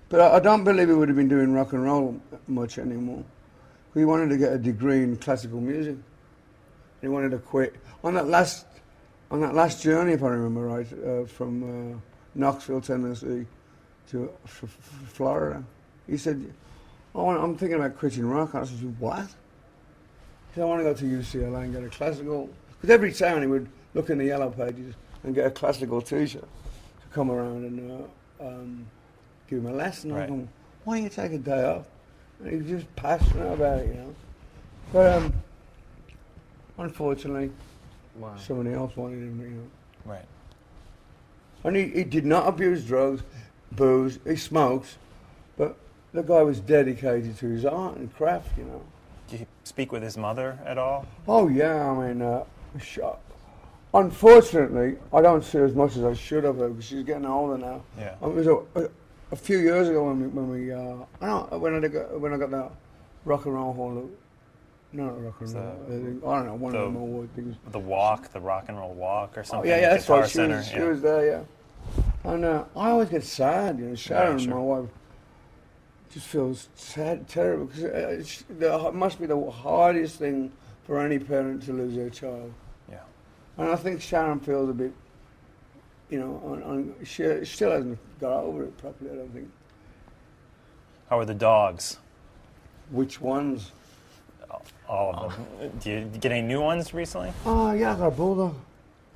[0.09, 3.23] But I, I don't believe he would have been doing rock and roll much anymore.
[3.93, 5.97] He wanted to get a degree in classical music.
[7.01, 7.75] He wanted to quit.
[8.03, 8.65] On that last,
[9.29, 11.97] on that last journey, if I remember right, uh, from uh,
[12.35, 13.45] Knoxville, Tennessee,
[14.09, 15.63] to F- F- Florida.
[16.11, 16.53] He said,
[17.15, 18.53] oh, I'm thinking about quitting rock.
[18.53, 19.21] I said, what?
[19.21, 22.49] He said, I want to go to UCLA and get a classical.
[22.73, 24.93] Because every town he would look in the yellow pages
[25.23, 28.03] and get a classical teacher to come around and
[28.41, 28.85] uh, um,
[29.49, 30.11] give him a lesson.
[30.11, 30.27] Right.
[30.27, 30.49] Going,
[30.83, 31.85] why don't you take a day off?
[32.41, 34.15] And he was just passionate about it, you know.
[34.91, 35.33] But um,
[36.77, 37.51] unfortunately,
[38.17, 38.35] Wow.
[38.35, 40.11] somebody else wanted him, you know.
[40.11, 40.25] Right.
[41.63, 43.23] And he, he did not abuse drugs,
[43.71, 44.97] booze, he smoked,
[46.13, 48.81] the guy was dedicated to his art and craft, you know.
[49.29, 51.05] Do you speak with his mother at all?
[51.27, 52.43] Oh, yeah, I mean, uh,
[53.93, 57.57] unfortunately, I don't see her as much as I should have because she's getting older
[57.57, 57.81] now.
[57.97, 58.15] Yeah.
[58.21, 58.89] It was a, a,
[59.31, 62.33] a few years ago when we, when we uh, I don't when I, got, when
[62.33, 62.69] I got the
[63.23, 64.09] Rock and Roll Hall of,
[64.91, 67.55] not Rock and Roll, the- I don't know, one the- of them award things.
[67.71, 69.71] The walk, the rock and roll walk, or something.
[69.71, 69.71] Oh, something?
[69.71, 70.29] yeah, yeah, that's right.
[70.29, 70.83] She was, she yeah.
[70.83, 71.43] was there, yeah.
[72.23, 73.95] And uh, I always get sad, you know.
[73.95, 74.53] Sharon, sure.
[74.53, 74.89] my wife,
[76.13, 78.23] just feels sad, terrible because uh,
[78.59, 80.51] the, it must be the hardest thing
[80.85, 82.53] for any parent to lose their child.
[82.89, 82.99] Yeah.
[83.57, 84.91] And I think Sharon feels a bit,
[86.09, 89.11] you know, on, on, she still hasn't got over it properly.
[89.11, 89.49] I don't think.
[91.09, 91.97] How are the dogs?
[92.89, 93.71] Which ones?
[94.89, 95.71] All of them.
[95.79, 97.31] Do you get any new ones recently?
[97.45, 98.55] Oh yeah, I got a bulldog.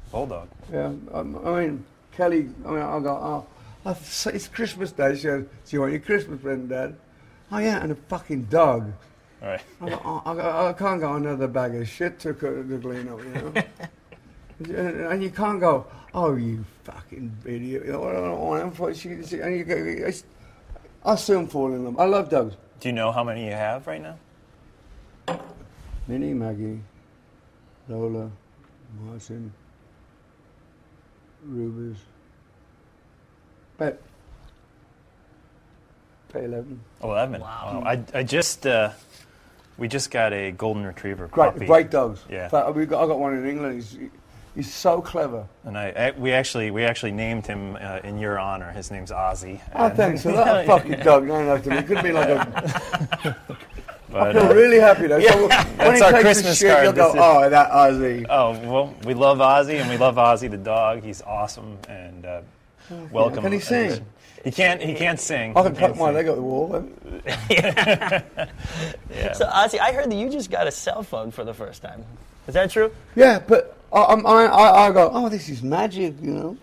[0.10, 0.47] Bulldog.
[0.71, 2.49] Yeah, um, I mean Kelly.
[2.65, 3.17] I mean I got.
[3.17, 3.41] Uh,
[3.86, 5.15] I s it's Christmas Day.
[5.15, 6.95] She goes, "Do you want your Christmas present, Dad?"
[7.52, 8.91] Oh yeah, and a fucking dog.
[9.41, 9.62] All right.
[9.82, 13.08] I, go, oh, I, go, I can't go another bag of shit to, to clean
[13.08, 15.08] up, you know.
[15.10, 17.86] and, you can't go, oh you fucking idiot.
[17.86, 18.93] You know, what I don't want him.
[18.93, 20.12] She, she, and you go,
[21.06, 22.00] I soon fall in love.
[22.00, 22.56] I love dogs.
[22.80, 24.17] Do you know how many you have right now?
[26.08, 26.80] Minnie, Maggie,
[27.88, 28.32] Lola,
[29.02, 29.52] Martin,
[31.43, 32.00] Rubens.
[33.77, 34.01] But,
[36.29, 36.79] about 11.
[37.03, 37.41] Eleven.
[37.41, 37.83] Wow.
[37.85, 38.91] I, I just uh,
[39.77, 41.65] we just got a golden retriever Great, puppy.
[41.65, 42.21] great dogs.
[42.29, 42.47] Yeah.
[42.51, 43.75] But we got, I got one in England.
[43.75, 43.97] He's,
[44.55, 45.45] he's so clever.
[45.63, 48.71] And I, I we actually we actually named him uh, in your honor.
[48.71, 49.59] His name's Ozzy.
[49.73, 50.65] Oh, thanks for that.
[50.65, 51.77] fucking dog named after me.
[51.77, 53.35] It could be like a.
[54.07, 55.17] I But, feel uh, really happy though.
[55.19, 56.83] yeah, so when that's he our takes Christmas shit, card.
[56.85, 58.25] you'll go, is- oh, that Ozzy.
[58.29, 61.01] Oh well, we love Ozzy and we love Ozzy the dog.
[61.03, 62.41] He's awesome and uh,
[63.12, 63.43] welcome.
[63.43, 64.06] Can he sing?
[64.43, 64.82] He can't.
[64.82, 65.58] He can't sing.
[65.58, 66.67] I can He my leg up the wall.
[66.67, 67.21] then.
[67.50, 68.21] Yeah.
[69.34, 72.04] So, Ozzy, I heard that you just got a cell phone for the first time.
[72.48, 72.91] Is that true?
[73.15, 76.58] Yeah, but I, I'm- I, I, I go, oh, this is magic, you know.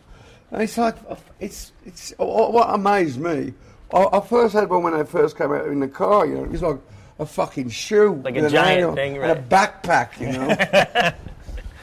[0.52, 0.94] And it's like,
[1.40, 3.52] it's, it's what amazed me.
[3.92, 6.44] I, I first had one when I first came out in the car, you know.
[6.44, 6.78] It was like
[7.18, 10.50] a fucking shoe, Like a with an giant angle thing, and a backpack, you know.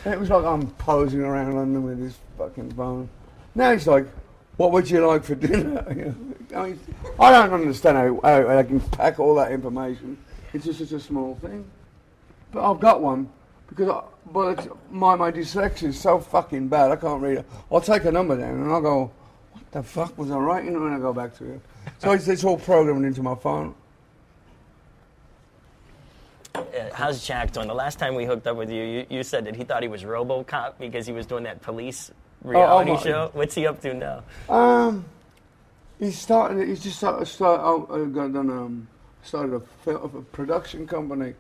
[0.06, 3.10] and it was like I'm posing around London with this fucking phone.
[3.56, 4.06] Now it's like,
[4.60, 5.86] what would you like for dinner?
[6.54, 6.80] I, mean,
[7.18, 10.18] I don't understand how, how I can pack all that information.
[10.54, 11.64] It's just such a small thing.
[12.52, 13.30] But I've got one
[13.70, 16.92] because I, but my my dyslexia is so fucking bad.
[16.92, 17.46] I can't read it.
[17.72, 19.12] I'll take a number down and I'll go,
[19.54, 20.74] what the fuck was I writing?
[20.74, 21.62] when I go back to it.
[22.00, 23.74] So it's, it's all programmed into my phone.
[26.54, 27.70] Uh, how's Jack doing?
[27.70, 29.88] The last time we hooked up with you, you, you said that he thought he
[29.88, 32.12] was RoboCop because he was doing that police
[32.44, 33.30] reality oh my- show.
[33.34, 34.24] What's he up to now?
[34.54, 35.06] Um,
[36.00, 36.68] he started.
[36.68, 37.26] He's just started.
[37.26, 38.50] Start, oh, uh, got done.
[38.50, 38.88] Um,
[39.24, 41.34] started a, fil- a production company,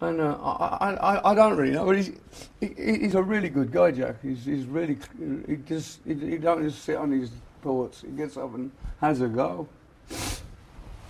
[0.00, 1.86] and uh, I, I, I- I don't really know.
[1.86, 2.12] But he's
[2.60, 4.16] he, he's a really good guy, Jack.
[4.22, 4.98] He's he's really.
[5.46, 7.30] He just he, he don't just sit on his
[7.62, 8.02] thoughts.
[8.02, 8.70] He gets up and
[9.00, 9.66] has a go.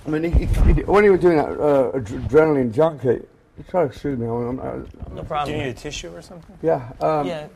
[0.05, 3.25] I mean, he, he, he- when he was doing that uh, adrenaline junkie,
[3.57, 4.27] he tried to sue me.
[4.27, 6.57] I'm, I'm, No Do you need a tissue or something?
[6.63, 6.91] yeah.
[7.01, 7.47] Um, yeah.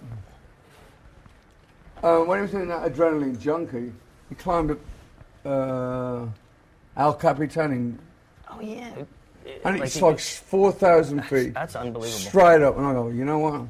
[2.03, 3.93] Um, when he was doing that adrenaline junkie,
[4.29, 4.79] he climbed up
[5.45, 6.27] uh,
[6.97, 7.99] El Capitan in,
[8.51, 8.91] Oh yeah.
[9.65, 11.55] and Like it's like 4,000 feet.
[11.55, 12.19] That's unbelievable.
[12.21, 12.77] Straight up.
[12.77, 13.63] And I go, you know what?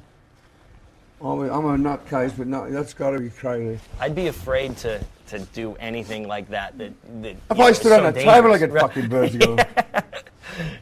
[1.23, 3.81] I'm a nutcase, but no, that's got to be crazy.
[4.01, 6.77] I'd be afraid to, to do anything like that.
[6.79, 8.59] That, that If I know, stood is on so a table, I dangerous.
[8.59, 8.81] get Right.
[8.83, 9.57] fucking vertigo.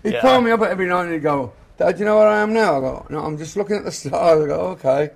[0.03, 0.21] He'd Yeah.
[0.21, 2.77] call me up every night and he'd go, Dad, you know what I am now?
[2.79, 4.43] I go, no, I'm just looking at the stars.
[4.45, 5.11] I go, okay.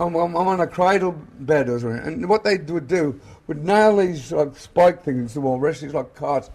[0.00, 2.00] I'm, I'm, I'm on a cradle bed or something.
[2.00, 5.82] And what they would do would nail these like, spike things to the wall, rest
[5.82, 6.50] these like cards.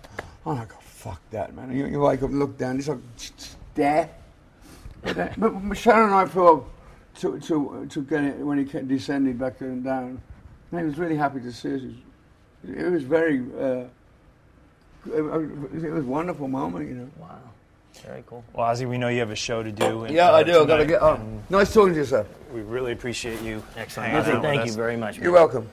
[0.46, 1.72] And I go, fuck that, man.
[1.76, 3.00] You, you wake up and look down, it's like,
[3.76, 4.10] death.
[5.02, 6.66] But, but Sharon and I flew
[7.20, 10.22] to, to, to get it when he kept descending back and down.
[10.72, 11.82] And he was really happy to see us.
[12.68, 13.86] It was, very, uh,
[15.06, 15.22] it,
[15.84, 17.10] it was a wonderful moment, you know.
[17.18, 17.40] Wow.
[18.06, 18.44] Very cool.
[18.54, 20.04] Well, Ozzy, we know you have a show to do.
[20.06, 20.62] and, Yeah, uh, I do.
[20.62, 21.20] I've got to get on.
[21.20, 22.26] and Nice talking to you, sir.
[22.54, 23.64] We really appreciate you.
[23.78, 24.14] Excellent.
[24.14, 25.18] Ozzy, thank you very much.
[25.18, 25.70] You're welcome.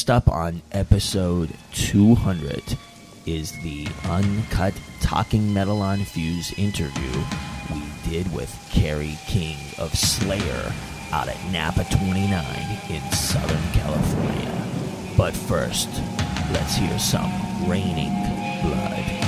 [0.00, 2.62] Next up on episode 200
[3.26, 4.72] is the uncut
[5.02, 7.22] Talking Metal on Fuse interview
[7.70, 10.72] we did with Kerry King of Slayer
[11.12, 14.66] out at Napa 29 in Southern California.
[15.18, 15.90] But first,
[16.50, 18.14] let's hear some Raining
[18.62, 19.19] Blood.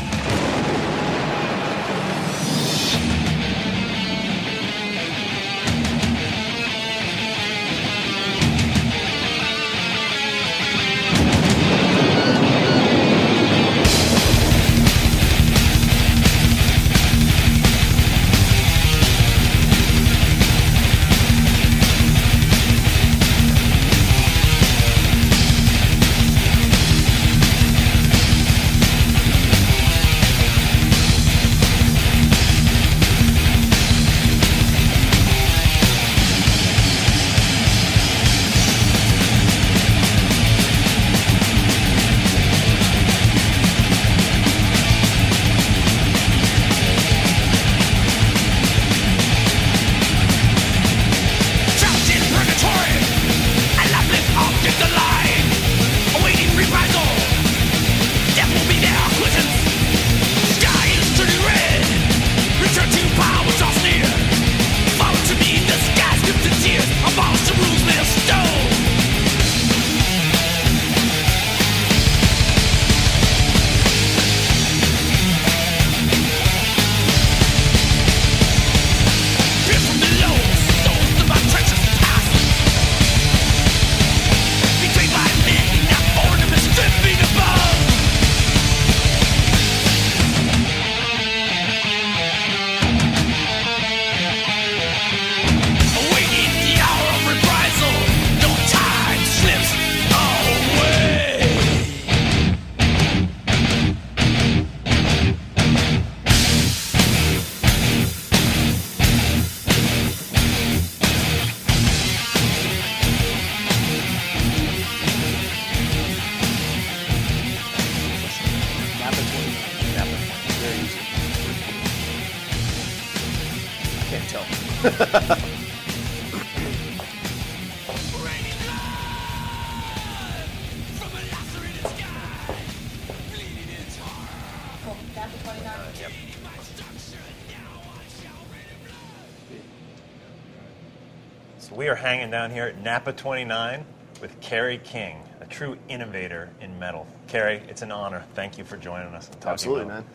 [142.33, 143.85] Down here at Napa 29
[144.23, 147.07] with Kerry King, a true innovator in metal.
[147.29, 148.25] Kerry, it's an honor.
[148.33, 149.29] Thank you for joining us.
[149.29, 150.01] on Talking Absolutely, Metal.
[150.01, 150.11] man.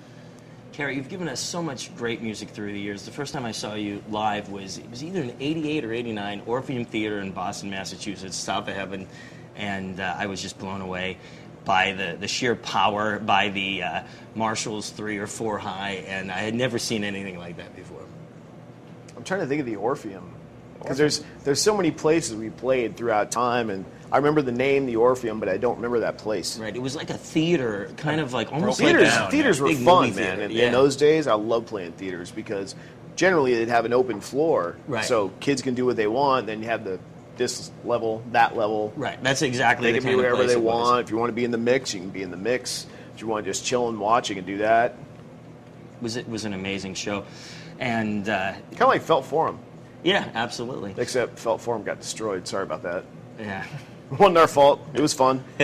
[0.74, 3.06] Kerry, you've given us so much great music through the years.
[3.06, 6.42] The first time I saw you live was it was either in '88 or '89,
[6.48, 9.08] Orpheum Theater in Boston, Massachusetts, south of heaven,
[9.56, 11.20] and uh, I was just blown away
[11.66, 14.04] by the, the sheer power, by the uh,
[14.34, 18.02] Marshalls three or four high, and I had never seen anything like that before.
[19.16, 20.34] I'm trying to think of the Orpheum
[20.88, 24.86] because there's there's so many places we played throughout time, and I remember the name,
[24.86, 26.58] the Orpheum, but I don't remember that place.
[26.58, 29.04] Right, it was like a theater, kind of like almost theaters.
[29.14, 30.38] like a theaters were fun, movie man.
[30.38, 30.66] theater, In, yeah.
[30.68, 32.74] in those days, I loved playing theaters because
[33.18, 35.04] generally they'd have an open floor, Right.
[35.04, 36.48] so kids can do what they want.
[36.48, 37.00] Then you have the
[37.36, 38.94] this level, that level.
[38.96, 41.02] Right, that's exactly They the can be wherever they want.
[41.06, 42.88] If you want to be in the mix, you can be in the mix.
[43.14, 44.96] If you want to just chill and watch, you can do that.
[46.02, 47.26] was it was an amazing show,
[47.80, 49.60] and uh, Kind of like Felt Forum,
[50.04, 52.48] yeah, absolutely, except Felt Forum got destroyed.
[52.48, 53.04] Sorry about that.
[53.40, 53.66] yeah.
[54.12, 54.80] wasn't our fault.
[54.94, 55.44] It was fun.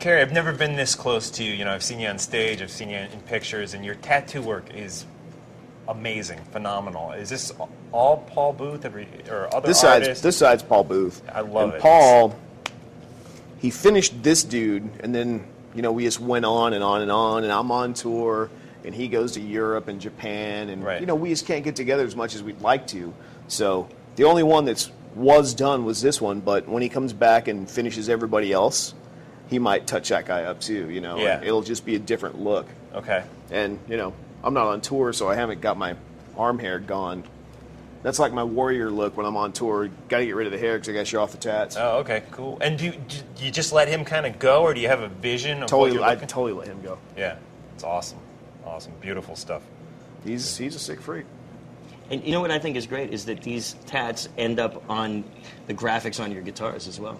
[0.00, 1.52] Kerry, I've never been this close to you.
[1.52, 4.42] You know, I've seen you on stage, I've seen you in pictures, and your tattoo
[4.42, 5.06] work is
[5.88, 7.12] amazing, phenomenal.
[7.12, 7.52] Is this
[7.92, 11.22] all Paul Booth every, or other this side's this side's Paul Booth.
[11.32, 11.80] I love and it.
[11.80, 12.36] Paul,
[13.58, 17.10] he finished this dude, and then you know we just went on and on and
[17.10, 18.50] on, and I'm on tour,
[18.84, 21.00] and he goes to Europe and Japan, and Right.
[21.00, 23.12] you know we just can't get together as much as we'd like to.
[23.48, 27.46] So the only one that's was done was this one, but when he comes back
[27.48, 28.94] and finishes everybody else,
[29.48, 30.88] he might touch that guy up too.
[30.90, 31.42] You know, Yeah.
[31.42, 32.66] it'll just be a different look.
[32.94, 33.22] Okay.
[33.50, 35.94] And you know, I'm not on tour, so I haven't got my
[36.36, 37.24] arm hair gone.
[38.02, 39.88] That's like my warrior look when I'm on tour.
[40.08, 41.76] Got to get rid of the hair because I got to show off the tats.
[41.78, 42.58] Oh, okay, cool.
[42.60, 42.92] And do you,
[43.36, 45.70] do you just let him kind of go, or do you have a vision of
[45.70, 46.98] what totally, I totally let him go.
[47.16, 47.36] yeah,
[47.76, 48.18] it's awesome,
[48.66, 49.62] awesome, beautiful stuff.
[50.24, 51.26] He's he's a sick freak.
[52.10, 55.24] And you know what I think is great is that these tats end up on
[55.66, 57.18] the graphics on your guitars as well.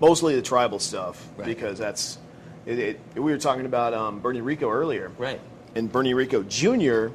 [0.00, 1.46] Mostly the tribal stuff Right.
[1.46, 2.18] because that's.
[2.66, 5.38] It, it, we were talking about um, Bernie Rico earlier, Right.
[5.74, 7.08] and Bernie Rico Jr.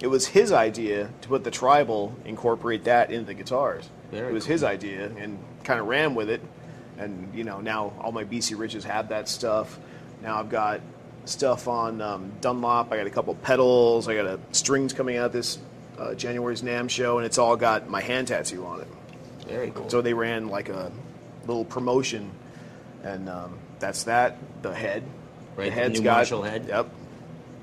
[0.00, 3.90] it was his idea to put the tribal, incorporate that into the guitars.
[4.10, 6.40] Very it was his idea, and kind of ran with it.
[6.98, 9.78] And you know, now all my BC Riches have that stuff.
[10.22, 10.80] Now I've got
[11.26, 12.92] stuff on um, Dunlop.
[12.92, 14.08] I got a couple pedals.
[14.08, 15.58] I got a strings coming out this
[15.98, 18.88] uh, January's NAMM show, and it's all got my hand tattoo on it.
[19.46, 19.88] Very cool.
[19.88, 20.90] So they ran like a
[21.46, 22.30] little promotion,
[23.04, 24.36] and um, that's that.
[24.62, 25.02] The head,
[25.56, 26.66] Right, The the head's got Marshall head.
[26.68, 26.90] Yep.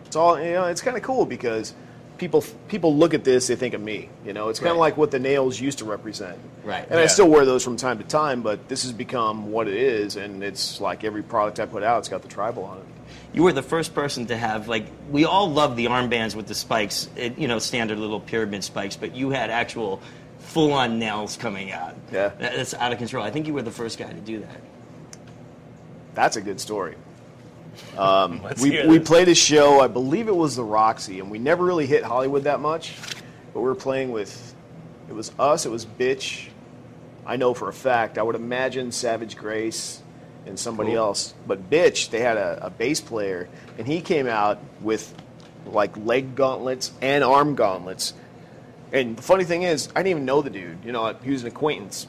[0.05, 0.65] It's all you know.
[0.65, 1.73] It's kind of cool because
[2.17, 4.09] people people look at this, they think of me.
[4.25, 4.81] You know, it's kind of Right.
[4.81, 6.37] like what the nails used to represent.
[6.63, 6.85] Right.
[6.89, 9.73] And I still wear those from time to time, but this has become what it
[9.75, 12.85] is, and it's like every product I put out, it's got the tribal on it.
[13.33, 16.53] You were the first person to have like we all love the armbands with the
[16.55, 20.01] spikes, it, you know, standard little pyramid spikes, but you had actual
[20.39, 21.95] full-on nails coming out.
[22.11, 22.29] Yeah.
[22.29, 23.23] That- that's out of control.
[23.23, 24.61] I think you were the first guy to do that.
[26.13, 26.95] That's a good story.
[27.97, 31.63] Um, we we played a show, I believe it was the Roxy, and we never
[31.65, 32.93] really hit Hollywood that much.
[33.51, 34.53] But we were playing with,
[35.09, 36.49] it was us, it was Bitch.
[37.25, 38.19] I know for a fact.
[38.19, 40.02] I would imagine Savage Grace
[40.45, 40.99] and somebody Cool.
[40.99, 41.33] else.
[41.47, 45.13] But Bitch, they had a, a bass player, and he came out with
[45.65, 48.13] like leg gauntlets and arm gauntlets.
[48.91, 50.79] And the funny thing is, I didn't even know the dude.
[50.85, 52.07] You know, he was an acquaintance.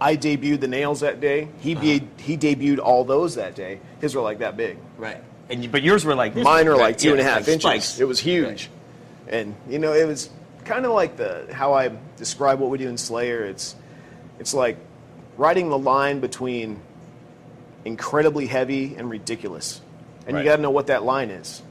[0.00, 1.48] I debuted the nails that day.
[1.60, 1.80] He uh-huh.
[1.82, 3.80] be, he debuted all those that day.
[4.00, 4.78] His were like that big.
[4.98, 5.22] Right.
[5.48, 6.78] And you, but yours were like Mine right?
[6.78, 7.62] like two and a half like inches.
[7.62, 8.00] spikes.
[8.00, 8.68] It was huge,
[9.28, 10.28] and you know it was
[10.64, 13.44] kind of like the how I describe what we do in Slayer.
[13.44, 13.76] It's
[14.40, 14.76] it's like
[15.36, 16.80] riding the line between
[17.86, 19.80] incredibly heavy and ridiculous,
[20.26, 20.44] and Right.
[20.44, 21.62] you got to know what that line is.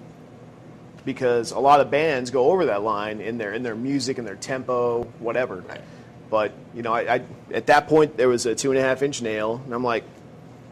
[1.04, 4.26] Because a lot of bands go over that line in their in their music and
[4.26, 5.58] their tempo, whatever.
[5.58, 5.82] Right.
[6.32, 7.22] But you know, I, I
[7.54, 10.04] at that point there was a two and a half inch nail, and I'm like,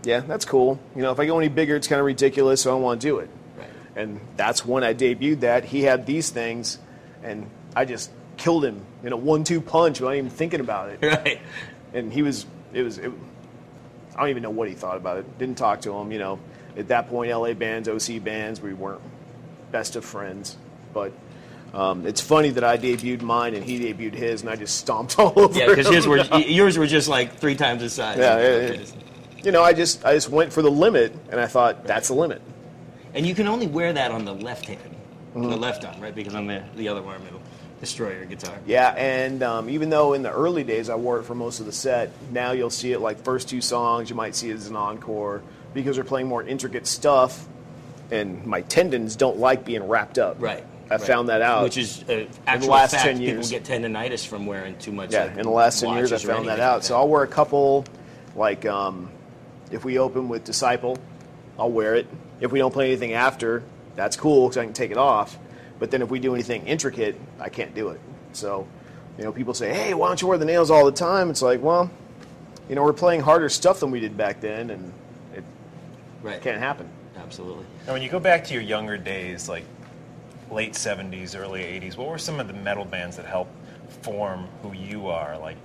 [0.03, 0.79] yeah, that's cool.
[0.95, 3.01] You know, if I go any bigger, it's kind of ridiculous, so I don't want
[3.01, 3.29] to do it.
[3.59, 3.67] Right.
[3.95, 5.65] And that's when I debuted that.
[5.65, 6.79] He had these things,
[7.21, 10.99] and I just killed him in a one-two punch without even thinking about it.
[11.03, 11.39] Right.
[11.93, 13.11] And he was, it was, it,
[14.15, 15.37] I don't even know what he thought about it.
[15.39, 16.11] Didn't talk to him.
[16.11, 16.39] You know,
[16.77, 19.01] at that point, LA bands, OC bands, we weren't
[19.71, 20.55] best of friends.
[20.93, 21.11] But
[21.73, 25.17] um, it's funny that I debuted mine and he debuted his, and I just stomped
[25.19, 25.57] all over.
[25.57, 28.17] Yeah, because yours were yours were just like three times the size.
[28.17, 28.85] Yeah, yeah, yeah.
[29.43, 32.13] You know, I just I just went for the limit, and I thought that's the
[32.15, 32.41] limit.
[33.15, 34.79] And you can only wear that on the left hand,
[35.35, 35.49] Mm-hmm.
[35.49, 36.13] the left arm, right?
[36.13, 37.41] Because on the the other arm it'll
[37.83, 38.57] destroy your guitar.
[38.65, 41.65] Yeah, and um, even though in the early days I wore it for most of
[41.65, 44.09] the set, now you'll see it like first two songs.
[44.09, 45.41] You might see it as an encore
[45.73, 47.45] because we're playing more intricate stuff,
[48.11, 50.37] and my tendons don't like being wrapped up.
[50.39, 50.63] Right.
[50.89, 51.01] I right.
[51.01, 51.63] found that out.
[51.63, 53.03] Which is uh, the last fact.
[53.03, 53.49] 10 years.
[53.49, 55.11] People get tendonitis from wearing too much.
[55.11, 56.75] yeah, like, in the last ten years I found that out.
[56.77, 57.85] like So I'll wear a couple,
[58.35, 59.09] like um,
[59.71, 60.97] if we open with Disciple,
[61.57, 62.07] I'll wear it.
[62.39, 63.63] If we don't play anything after,
[63.95, 65.37] that's cool because I can take it off.
[65.83, 67.99] But then if we do anything intricate, I can't do it.
[68.31, 68.65] So,
[69.17, 71.41] you know, people say, "Hey, why don't you wear the nails all the time?" It's
[71.41, 71.91] like, well,
[72.69, 74.93] you know, we're playing harder stuff than we did back then, and
[75.35, 75.43] it
[76.21, 76.41] Right.
[76.41, 76.87] can't happen.
[77.21, 77.65] Absolutely.
[77.85, 79.65] Now, when you go back to your younger days, like
[80.49, 83.51] late 70s, early 80s, what were some of the metal bands that helped
[84.03, 85.37] form who you are?
[85.37, 85.57] Like,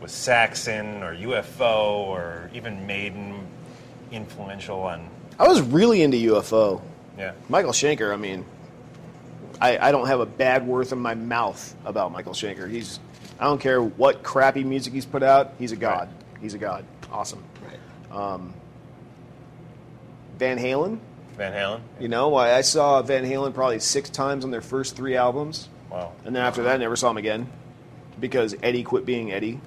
[0.00, 3.46] was Saxon or UFO or even Maiden
[4.12, 5.10] influential on.
[5.38, 6.80] I was really into UFO.
[7.18, 7.32] Yeah.
[7.50, 8.46] Michael Schenker, I mean,
[9.60, 12.70] I, I don't have a bad word in my mouth about Michael Schenker.
[12.70, 13.00] He's,
[13.40, 16.08] I don't care what crappy music he's put out, he's a god.
[16.40, 16.84] He's a god.
[17.10, 17.42] Awesome.
[17.64, 18.16] Right.
[18.16, 18.54] Um,
[20.38, 20.98] Van Halen,
[21.36, 21.80] Van Halen?
[21.98, 25.68] you know, I, I saw Van Halen probably six times on their first three albums.
[25.90, 26.12] Wow.
[26.24, 27.48] And then after that, I never saw him again
[28.20, 29.60] because Eddie quit being Eddie.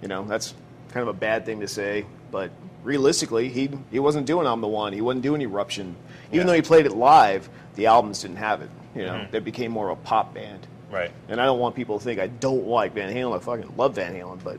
[0.00, 0.54] You know, that's
[0.88, 2.50] kind of a bad thing to say, but
[2.82, 4.92] realistically, he he wasn't doing I'm the One.
[4.92, 5.94] He wasn't doing Eruption.
[6.28, 6.44] Even Yeah.
[6.44, 8.70] though he played it live, the albums didn't have it.
[8.94, 9.34] You know, Mhm.
[9.34, 10.66] it became more of a pop band.
[10.90, 11.10] Right.
[11.28, 13.34] And I don't want people to think I don't like Van Halen.
[13.34, 14.58] I fucking love Van Halen, but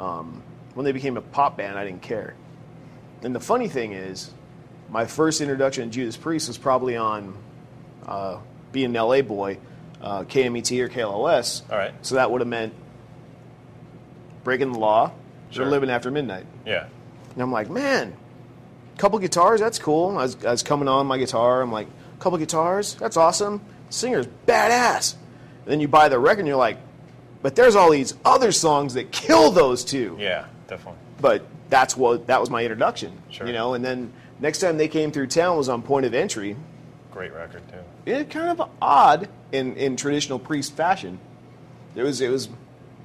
[0.00, 0.42] um,
[0.74, 2.34] when they became a pop band, I didn't care.
[3.22, 4.30] And the funny thing is,
[4.90, 7.34] my first introduction to Judas Priest was probably on
[8.06, 8.38] uh,
[8.70, 9.58] being an LA boy,
[10.02, 11.62] uh, KMET or KLOS.
[11.70, 11.92] All right.
[12.02, 12.74] So that would have meant
[14.44, 15.10] breaking the law
[15.50, 15.66] Sure.
[15.66, 16.46] or living after midnight.
[16.66, 16.86] Yeah.
[17.32, 18.14] And I'm like, man,
[18.94, 20.10] a couple guitars, that's cool.
[20.18, 21.62] I was, I was coming on my guitar.
[21.62, 21.88] I'm like,
[22.24, 23.60] couple guitars, that's awesome.
[23.90, 25.14] Singer's badass.
[25.64, 26.78] And then you buy the record and you're like,
[27.42, 30.16] but there's all these other songs that kill those two.
[30.18, 30.98] Yeah, definitely.
[31.20, 33.12] But that's what that was my introduction.
[33.30, 33.46] Sure.
[33.46, 34.10] You know, and then
[34.40, 36.56] next time they came through town was on Point of Entry.
[37.12, 38.10] Great record, too.
[38.10, 41.18] It kind of odd in, in traditional priest fashion.
[41.94, 42.56] It was it was what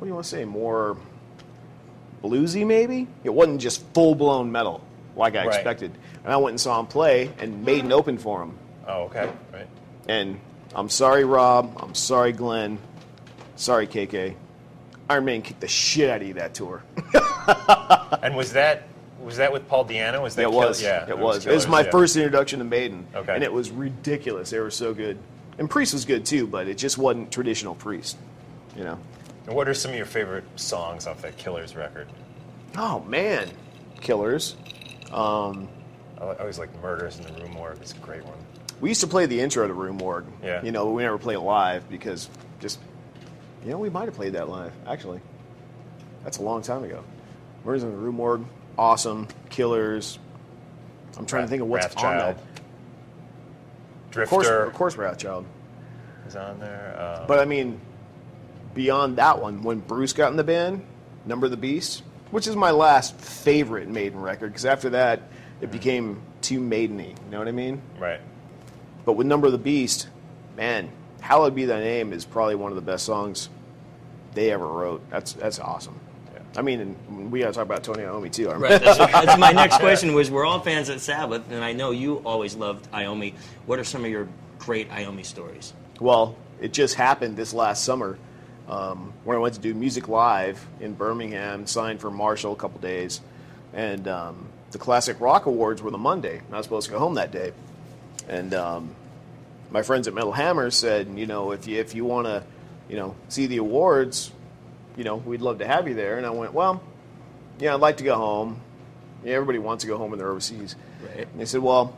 [0.01, 0.95] do you want to say more
[2.23, 3.07] bluesy maybe?
[3.25, 4.81] It wasn't just full blown metal
[5.17, 5.55] like I Right.
[5.55, 5.91] expected.
[6.23, 8.57] And I went and saw him play and Maiden opened for him.
[8.87, 9.31] Oh, okay.
[9.53, 9.67] Right.
[10.07, 10.39] And
[10.73, 11.77] I'm sorry, Rob.
[11.79, 12.79] I'm sorry, Glenn.
[13.55, 14.35] Sorry, KK.
[15.09, 16.83] Iron Maiden kicked the shit out of you that tour.
[18.21, 18.87] And was that
[19.21, 20.21] was that with Paul Di'Anno?
[20.21, 20.81] Was that it was.
[20.81, 21.45] Yeah, it was.
[21.45, 21.91] It was my yeah.
[21.91, 23.05] first introduction to Maiden.
[23.13, 23.33] Okay.
[23.33, 24.49] And it was ridiculous.
[24.49, 25.17] They were so good.
[25.57, 28.17] And Priest was good too, but it just wasn't traditional Priest.
[28.77, 28.99] You know.
[29.45, 32.07] And What are some of your favorite songs off that Killers record?
[32.77, 33.49] Oh man,
[33.99, 34.55] Killers.
[35.11, 35.67] Um,
[36.19, 37.79] I I always like Murders in the Rue Morgue.
[37.81, 38.37] It's a great one.
[38.81, 40.25] We used to play the intro to Rue Morgue.
[40.43, 40.63] Yeah.
[40.63, 42.79] You know, but we never played it live because just,
[43.65, 45.19] you know, we might have played that live actually.
[46.23, 47.03] That's a long time ago.
[47.65, 48.45] Murders in the Rue Morgue,
[48.77, 49.27] awesome.
[49.49, 50.17] Killers.
[51.17, 52.19] I'm trying to think of what's on Wrathchild.
[52.35, 52.37] that.
[54.11, 55.45] Drifter Of course, of course, Wrathchild.
[56.27, 56.95] is on there.
[57.21, 57.79] Um, But I mean,
[58.73, 60.85] beyond that one, when Bruce got in the band,
[61.25, 65.21] Number of the Beast, which is my last favorite Maiden record, because after that,
[65.61, 67.09] it became too Maideny.
[67.09, 67.81] You know what I mean?
[67.99, 68.21] right.
[69.05, 70.09] But with Number of the Beast,
[70.55, 70.89] man,
[71.21, 73.49] Hallowed Be Thy Name is probably one of the best songs
[74.33, 75.09] they ever wrote.
[75.09, 75.99] That's that's awesome.
[76.33, 76.39] Yeah.
[76.57, 78.49] I mean, and we got to talk about Tony Iommi too.
[78.49, 78.81] Right.
[78.81, 80.13] That's, that's my next question.
[80.13, 83.33] Was we're all fans of Sabbath, and I know you always loved Iommi.
[83.65, 84.27] What are some of your
[84.57, 85.73] great Iommi stories?
[85.99, 88.17] Well, it just happened this last summer
[88.67, 92.79] um, when I went to do music live in Birmingham, signed for Marshall a couple
[92.79, 93.21] days,
[93.73, 96.37] and um, the Classic Rock Awards were the Monday.
[96.37, 97.51] and I was supposed to go home that day,
[98.29, 98.95] and um,
[99.71, 102.43] my friends at Metal Hammer said, you know, if you if you want to,
[102.87, 104.31] you know, see the awards,
[104.95, 106.17] you know, we'd love to have you there.
[106.17, 106.81] And I went, well,
[107.59, 108.61] yeah, I'd like to go home.
[109.23, 110.75] Yeah, everybody wants to go home when they're overseas.
[111.01, 111.27] Right.
[111.29, 111.97] And they said, well,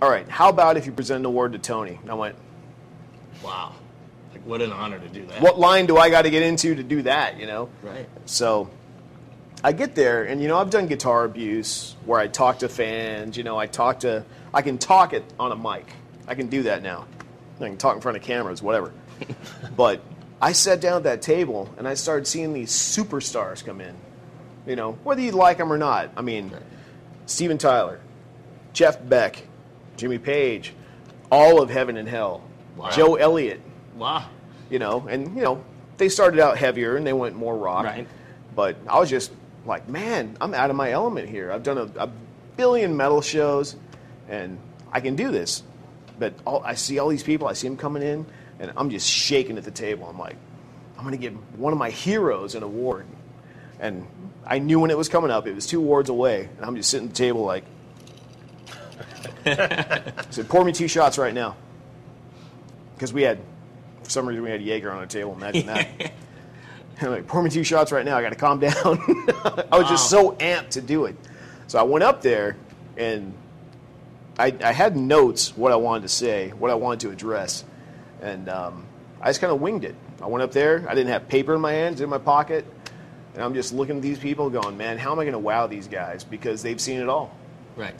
[0.00, 1.98] all right, how about if you present an award to Tony?
[2.00, 2.36] And I went,
[3.42, 3.74] Wow.
[4.32, 5.40] Like, what an honor to do that.
[5.40, 7.38] what line do I got to get into to do that?
[7.38, 7.68] You know.
[7.82, 8.08] Right.
[8.26, 8.70] So
[9.62, 13.36] I get there, and you know, I've done guitar abuse where I talk to fans.
[13.36, 15.86] You know, I talk to, I can talk it on a mic.
[16.26, 17.06] I can do that now.
[17.60, 18.92] I can talk in front of cameras, whatever.
[19.76, 20.02] but
[20.40, 23.94] I sat down at that table and I started seeing these superstars come in.
[24.66, 26.10] You know, whether you like them or not.
[26.16, 26.52] I mean,
[27.26, 28.00] Steven Tyler,
[28.72, 29.42] Jeff Beck,
[29.96, 30.74] Jimmy Page,
[31.30, 32.42] all of Heaven and Hell,
[32.76, 32.90] Wow.
[32.90, 33.60] Joe Elliott,
[33.96, 34.24] Wow.
[34.70, 35.62] you know, and you know,
[35.98, 37.84] they started out heavier and they went more rock.
[37.84, 38.06] Right.
[38.56, 39.32] But I was just
[39.66, 41.52] like, man, I'm out of my element here.
[41.52, 42.10] I've done a, a
[42.56, 43.76] billion metal shows,
[44.30, 44.58] and
[44.90, 45.62] I can do this.
[46.18, 47.48] But all, I see all these people.
[47.48, 48.24] I see them coming in,
[48.58, 50.06] and I'm just shaking at the table.
[50.08, 50.36] I'm like,
[50.96, 53.06] I'm going to give one of my heroes an award.
[53.78, 54.06] And
[54.46, 55.46] I knew when it was coming up.
[55.46, 57.64] It was two awards away, and I'm just sitting at the table like.
[59.44, 61.56] I said, pour me two shots right now.
[62.94, 63.38] Because we had,
[64.02, 65.32] for some reason, we had Jaeger on the table.
[65.32, 66.12] Imagine that.
[67.00, 68.16] I'm like, pour me two shots right now.
[68.16, 68.74] I got to calm down.
[69.72, 71.16] I was just so amped to do it.
[71.66, 72.56] So I went up there
[72.96, 73.32] and
[74.40, 77.64] I, I had notes what I wanted to say, what I wanted to address,
[78.22, 78.86] and um,
[79.20, 79.94] I just kind of winged it.
[80.22, 80.86] I went up there.
[80.88, 82.64] I didn't have paper in my hands, in my pocket,
[83.34, 85.66] and I'm just looking at these people, going, "Man, how am I going to wow
[85.66, 86.24] these guys?
[86.24, 87.36] Because they've seen it all."
[87.76, 87.94] Right.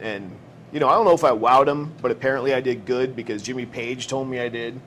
[0.00, 0.30] And
[0.72, 3.42] you know, I don't know if I wowed them, but apparently I did good because
[3.42, 4.80] Jimmy Page told me I did.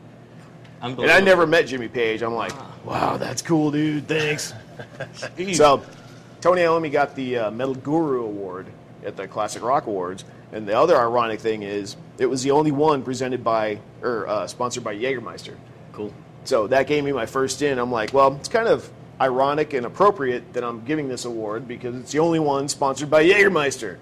[0.81, 2.21] And I never met Jimmy Page.
[2.21, 2.53] I'm like,
[2.85, 4.07] wow, that's cool, dude.
[4.07, 4.53] Thanks.
[5.53, 5.83] so,
[6.41, 8.67] Tony Iommi got the uh, Metal Guru Award
[9.05, 12.71] at the Classic Rock Awards, and the other ironic thing is, it was the only
[12.71, 15.55] one presented by or uh, sponsored by Jägermeister.
[15.93, 16.13] Cool.
[16.45, 17.79] So that gave me my first in.
[17.79, 18.89] I'm like, well, it's kind of
[19.19, 23.25] ironic and appropriate that I'm giving this award because it's the only one sponsored by
[23.25, 23.97] Jägermeister.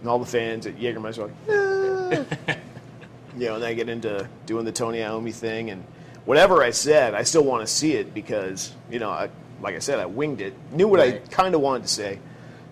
[0.00, 2.54] And all the fans at Jägermeister are like, "Ah."
[3.36, 5.84] you know, and I get into doing the Tony Iommi thing, and
[6.24, 9.30] whatever I said, I still want to see it because, you know, I,
[9.60, 12.18] like I said, I winged it, knew what I kind of wanted to say.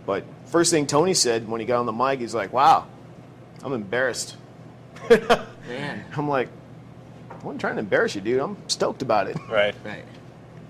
[0.05, 2.87] But first thing Tony said when he got on the mic, he's like, wow,
[3.63, 4.37] I'm embarrassed.
[5.11, 6.05] Man.
[6.17, 6.49] I'm like,
[7.31, 8.41] I wasn't trying to embarrass you, dude.
[8.41, 9.37] I'm stoked about it.
[9.49, 9.75] Right.
[9.85, 10.05] Right.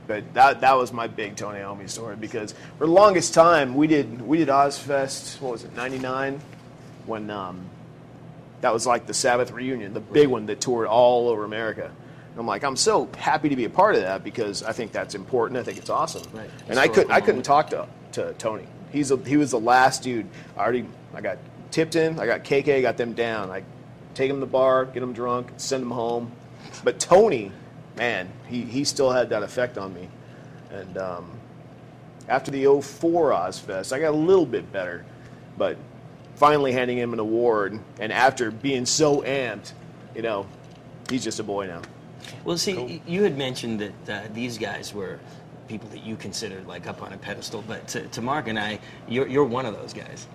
[0.09, 3.89] But that that was my big Tony Iommi story because for the longest time we
[3.89, 5.41] did we did Ozzfest.
[5.41, 5.75] What was it?
[5.75, 6.41] '99
[7.07, 7.69] when um,
[8.61, 11.87] that was like the Sabbath reunion, the big one that toured all over America.
[11.87, 14.93] And I'm like, I'm so happy to be a part of that because I think
[14.93, 15.59] that's important.
[15.59, 16.23] I think it's awesome.
[16.33, 16.51] Right.
[16.69, 18.67] And I could I Historical couldn't talk to to Tony.
[18.93, 20.27] He's a, he was the last dude.
[20.57, 21.39] I already I got
[21.71, 22.19] tipped in.
[22.19, 23.51] I got KK, got them down.
[23.51, 23.63] I
[24.15, 26.33] take them to the bar, get them drunk, send them home.
[26.85, 27.53] But Tony,
[27.97, 30.09] man, he, he still had that effect on me.
[30.71, 31.31] And um,
[32.29, 35.05] after the 04 Ozzfest, I got a little bit better.
[35.57, 35.77] But
[36.37, 39.73] finally handing him an award, and after being so amped,
[40.15, 40.47] you know,
[41.11, 41.83] he's just a boy now.
[42.45, 45.19] Well, see, y you had mentioned that uh, these guys were
[45.69, 48.79] people that you consider like up on a pedestal, but to, to Mark and I,
[49.09, 50.27] you're, you're one of those guys.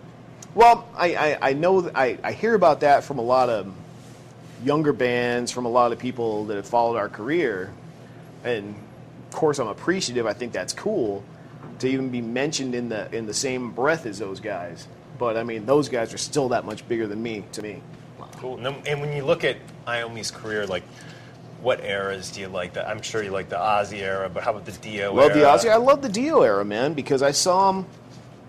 [0.54, 3.74] Well, I, I, I know that I, I hear about that from a lot of
[4.64, 7.72] younger bands, from a lot of people that have followed our career,
[8.44, 8.76] and
[9.30, 10.26] of course I'm appreciative.
[10.26, 11.24] I think that's cool
[11.80, 14.88] to even be mentioned in the in the same breath as those guys.
[15.18, 17.82] But I mean, those guys are still that much bigger than me to me.
[18.38, 18.58] Cool.
[18.58, 20.84] And, then- and when you look at Iommi's career, like,
[21.62, 22.74] what eras do you like?
[22.74, 25.40] The, I'm sure you like the Ozzy era, but how about the Dio Love the?
[25.42, 25.70] Ozzy.
[25.70, 27.86] I love the Dio era, man, because I saw them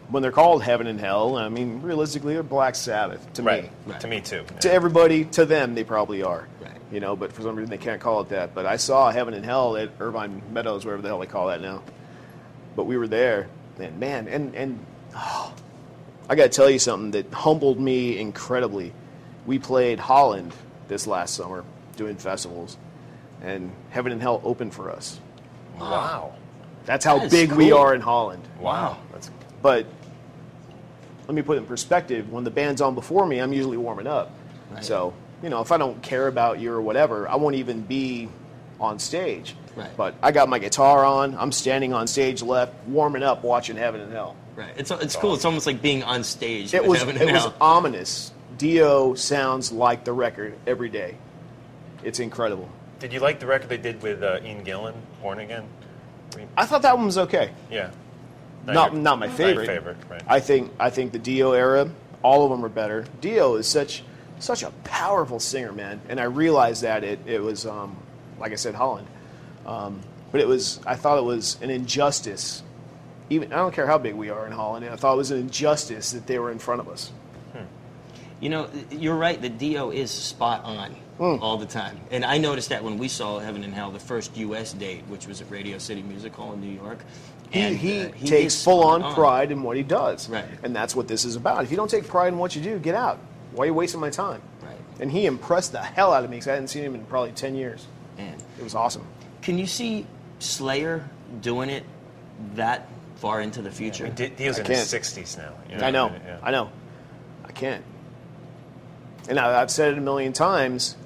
[0.08, 1.36] when they're called Heaven and Hell.
[1.36, 3.64] I mean, realistically, they're Black Sabbath to Right.
[3.86, 3.94] me.
[4.00, 4.44] To me too.
[4.60, 6.46] To everybody, to them, they probably are.
[6.62, 6.70] Right.
[6.90, 8.54] You know, but for some reason they can't call it that.
[8.54, 11.60] But I saw Heaven and Hell at Irvine Meadows, wherever the hell they call that
[11.60, 11.82] now.
[12.76, 13.48] But we were there,
[13.78, 14.78] and man, and and
[15.14, 15.52] oh,
[16.28, 18.92] I got to tell you something that humbled me incredibly.
[19.46, 20.52] We played Holland
[20.88, 21.64] this last summer
[21.96, 22.76] doing festivals,
[23.42, 25.20] and Heaven and Hell opened for us.
[25.78, 26.34] Wow.
[26.84, 28.42] That's how That is big we are in Holland.
[28.60, 28.98] Wow.
[29.12, 29.30] That's
[29.60, 29.86] But
[31.26, 32.30] let me put it in perspective.
[32.30, 34.32] When the band's on before me, I'm usually warming up.
[34.70, 34.84] Right.
[34.84, 35.12] So,
[35.42, 38.28] you know, if I don't care about you or whatever, I won't even be
[38.80, 39.54] on stage.
[39.76, 39.90] Right.
[39.96, 41.36] But I got my guitar on.
[41.36, 44.36] I'm standing on stage left, warming up, watching Heaven and Hell.
[44.54, 44.72] Right.
[44.76, 45.34] It's it's cool.
[45.34, 46.74] It's almost like being on stage.
[46.74, 48.32] It with was Heaven it and was ominous.
[48.58, 51.16] Dio sounds like the record every day.
[52.04, 52.68] It's incredible.
[53.02, 55.64] Did you like the record they did with uh, Ian Gillan, Born Again?
[56.32, 57.50] I mean, I thought that one was okay.
[57.68, 57.90] yeah.
[58.64, 59.66] not your- not my your favorite.
[59.66, 60.22] favorite, right?
[60.28, 61.90] I think I think the Dio era,
[62.22, 63.04] all of them are better.
[63.20, 64.04] Dio is such
[64.38, 67.96] such a powerful singer, man, and I realized that it it was um,
[68.38, 69.08] like I said, Holland,
[69.66, 70.00] um,
[70.30, 72.62] but it was I thought it was an injustice.
[73.30, 75.38] Even I don't care how big we are in Holland, I thought it was an
[75.38, 77.10] injustice that they were in front of us.
[78.42, 79.40] You know, you're right.
[79.40, 81.36] The Dio is spot on Hmm.
[81.40, 84.36] all the time, and I noticed that when we saw Heaven and Hell, the first
[84.36, 84.72] U.S.
[84.72, 86.98] date, which was at Radio City Music Hall in New York.
[87.50, 90.44] He, and, he uh, is takes full on spot pride in what he does, Right.
[90.64, 91.62] and that's what this is about.
[91.62, 93.18] If you don't take pride in what you do, get out.
[93.52, 94.40] Why are you wasting my time?
[94.62, 94.74] Right.
[95.00, 97.32] And he impressed the hell out of me because I hadn't seen him in probably
[97.32, 97.86] ten years.
[98.16, 99.04] Man, It was awesome.
[99.42, 100.06] can you see
[100.40, 101.08] Slayer
[101.42, 101.84] doing it
[102.54, 104.04] that far into the I future?
[104.04, 104.78] mean, Di- Dio's I in can't.
[104.78, 105.52] his 60s now.
[105.70, 106.10] you I know.
[106.26, 106.38] yeah.
[106.42, 106.70] I know.
[107.44, 107.84] I can't.
[109.28, 110.96] And I, I've said it a million times.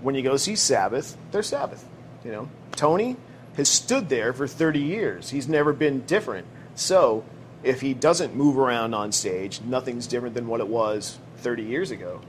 [0.00, 1.84] When you go see Sabbath, they're Sabbath.
[2.24, 3.16] You know, Tony
[3.56, 5.30] has stood there for 30 years.
[5.30, 6.46] He's never been different.
[6.74, 7.24] So,
[7.62, 11.90] if he doesn't move around on stage, nothing's different than what it was 30 years
[11.90, 12.20] ago.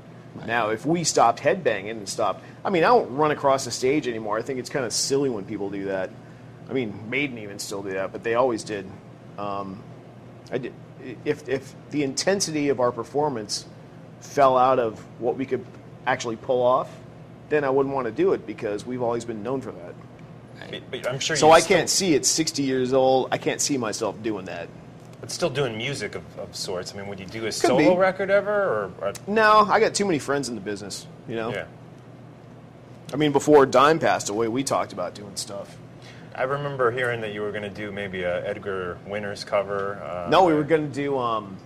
[0.45, 4.07] Now, if we stopped headbanging and stopped, I mean, I don't run across the stage
[4.07, 4.37] anymore.
[4.37, 6.11] I think it's kind of silly when people do that.
[6.69, 8.85] I mean, Maiden even still do that, but they always did.
[9.37, 9.81] Um,
[10.51, 10.73] I did,
[11.25, 13.65] if, if the intensity of our performance
[14.21, 15.65] fell out of what we could
[16.05, 16.89] actually pull off,
[17.49, 19.93] then I wouldn't want to do it because we've always been known for that.
[20.69, 23.37] But, but I'm sure So you I still- can't see at 60 years old, I
[23.37, 24.67] can't see myself doing that.
[25.21, 26.93] But still doing music of, of sorts.
[26.93, 27.51] I mean, would you do a be.
[27.51, 28.51] solo record ever?
[28.51, 31.49] Or, or No, I got too many friends in the business, you know?
[31.51, 31.65] yeah.
[33.13, 35.75] I mean, before Dime passed away, we talked about doing stuff.
[36.35, 39.95] I remember hearing that you were going to do maybe a Edgar Winters cover.
[40.03, 41.17] Uh, No, we were going to do.
[41.17, 41.57] Um,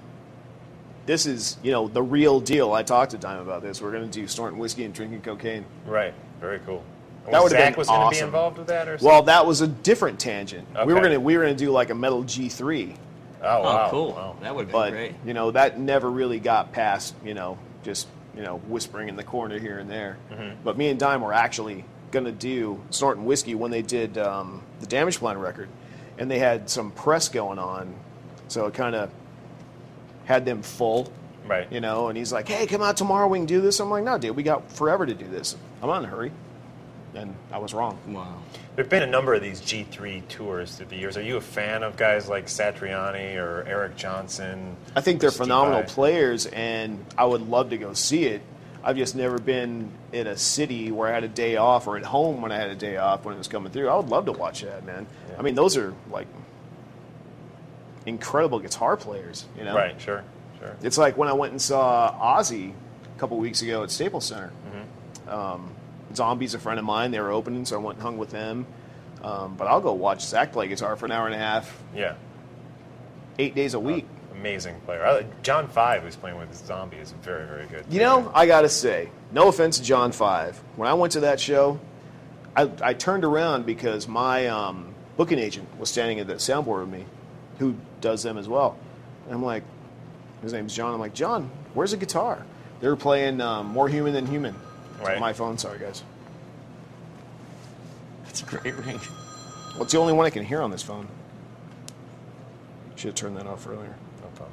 [1.06, 2.74] this is, you know, the real deal.
[2.74, 3.82] I talked to Dime about this.
[3.82, 5.66] We're going to do snorting whiskey and drinking cocaine.
[5.86, 6.14] Right.
[6.40, 6.84] Very cool.
[7.26, 9.08] And That was would've Zakk been was going to be involved with that, or something?
[9.08, 10.68] Well, that was a different tangent.
[10.86, 12.96] We were going to we were going to do like a metal G three,
[13.44, 13.88] oh, Oh, wow.
[13.92, 14.12] cool.
[14.14, 14.36] Wow.
[14.42, 15.16] That would have been but great.
[15.26, 17.14] you know that never really got past.
[17.24, 20.18] You know, just you know whispering in the corner here and there.
[20.32, 20.62] Mm-hmm.
[20.64, 24.64] But me and Dime were actually going to do snorting whiskey when they did um,
[24.80, 25.70] the Damage Plan record,
[26.18, 27.94] and they had some press going on,
[28.48, 29.12] so it kind of
[30.32, 31.12] had them full.
[31.48, 31.68] Right.
[31.72, 33.28] You know, and he's like, "Hey, come out tomorrow.
[33.28, 35.56] We can do this." I'm like, "No, dude, we got forever to do this.
[35.82, 36.32] I'm not in a hurry."
[37.14, 37.98] And I was wrong.
[38.08, 38.36] Wow.
[38.76, 41.18] There've been a number of these G3 tours through the years.
[41.18, 44.78] Are you a fan of guys like Satriani or Eric Johnson?
[44.96, 45.88] I think they're Steve phenomenal Vai?
[45.90, 48.42] players, and I would love to go see it.
[48.82, 52.06] I've just never been in a city where I had a day off, or at
[52.06, 53.90] home when I had a day off when it was coming through.
[53.90, 55.06] I would love to watch that, man.
[55.38, 56.28] I mean, those are like
[58.06, 59.76] incredible guitar players, you know.
[59.76, 60.00] Right.
[60.00, 60.24] Sure.
[60.60, 60.76] Sure.
[60.84, 62.74] It's like when I went and saw Ozzy
[63.16, 64.52] a couple weeks ago at Staples Center.
[64.68, 65.30] Mm-hmm.
[65.30, 65.72] Um,
[66.16, 67.12] Zombie's a friend of mine.
[67.12, 68.66] They were opening, so I went and hung with them.
[69.24, 72.16] Um, but I'll go watch Zakk play guitar for an hour and a half, Yeah.
[73.40, 74.06] eight days a week.
[74.34, 75.06] Amazing player.
[75.06, 77.86] I, John Five, who's playing with Zombie, is very, very good.
[77.90, 80.60] You know, I gotta say, no offense to John Five.
[80.76, 81.80] When I went to that show,
[82.56, 86.90] I, I turned around because my um, booking agent was standing at the soundboard with
[86.90, 87.06] me,
[87.62, 88.76] who does them as well.
[89.28, 89.64] And I'm like,
[90.42, 90.96] his name's John.
[90.96, 92.44] I'm like, John, where's the guitar?
[92.82, 94.56] They were playing um, More Human Than Human.
[95.00, 95.20] Right.
[95.20, 96.04] my phone, sorry guys.
[98.26, 99.00] That's a great ring.
[99.74, 101.08] Well, it's the only one I can hear on this phone.
[102.96, 103.96] Should have turned that off earlier.
[104.22, 104.52] No problem.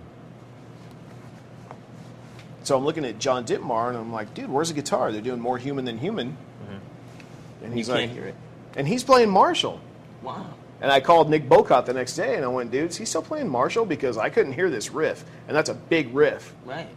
[2.64, 5.12] So I'm looking at John Ditmar and I'm like, dude, where's the guitar?
[5.12, 6.36] They're doing more human than human.
[7.62, 8.34] And You he's can't like,
[8.76, 9.80] and he's playing Marshall.
[10.22, 10.46] Wow.
[10.80, 13.22] And I called Nick Bowcott the next day and I went, dude, is he still
[13.22, 13.84] playing Marshall?
[13.84, 15.24] Because I couldn't hear this riff.
[15.48, 16.54] And that's a big riff.
[16.64, 16.88] Right.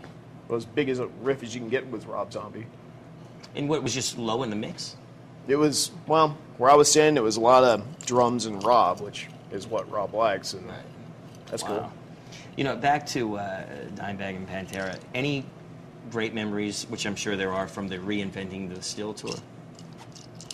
[0.47, 2.67] Well, As big as a riff as you can get with Rob Zombie.
[3.55, 4.95] And what was just low in the mix?
[5.47, 9.01] It was, well, where I was standing, it was a lot of drums and Rob,
[9.01, 10.53] which is what Rob likes.
[10.53, 10.69] And
[11.47, 11.91] that's cool.
[12.55, 13.65] You know, back to uh,
[13.95, 14.99] Dimebag and Pantera.
[15.15, 15.45] Any
[16.11, 19.35] great memories, which I'm sure there are, from the reinventing the steel tour?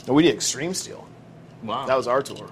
[0.07, 1.05] No, we did Extreme Steel.
[1.63, 1.85] Wow.
[1.85, 2.49] That was our tour.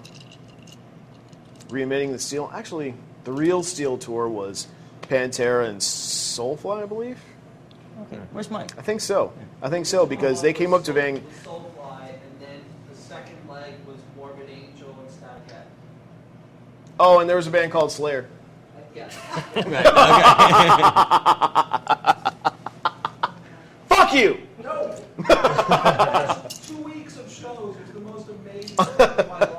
[1.70, 2.50] Reinventing the Steel.
[2.54, 2.94] Actually,
[3.24, 4.68] the real Steel tour was
[5.02, 7.20] Pantera and Soulfly, I believe.
[8.04, 8.22] Okay.
[8.32, 8.78] Where's Mike?
[8.78, 9.34] I think so.
[9.62, 11.22] I think so because they came up to Van.
[11.44, 12.60] Soulfly, and then
[12.90, 15.66] the second leg was Morbid Angel and Static Head.
[17.00, 18.28] Oh, and there was a band called Slayer.
[18.96, 19.10] Yeah.
[23.90, 24.38] Fuck you!
[24.64, 24.96] No!
[26.66, 28.78] Two weeks of shows was the most amazing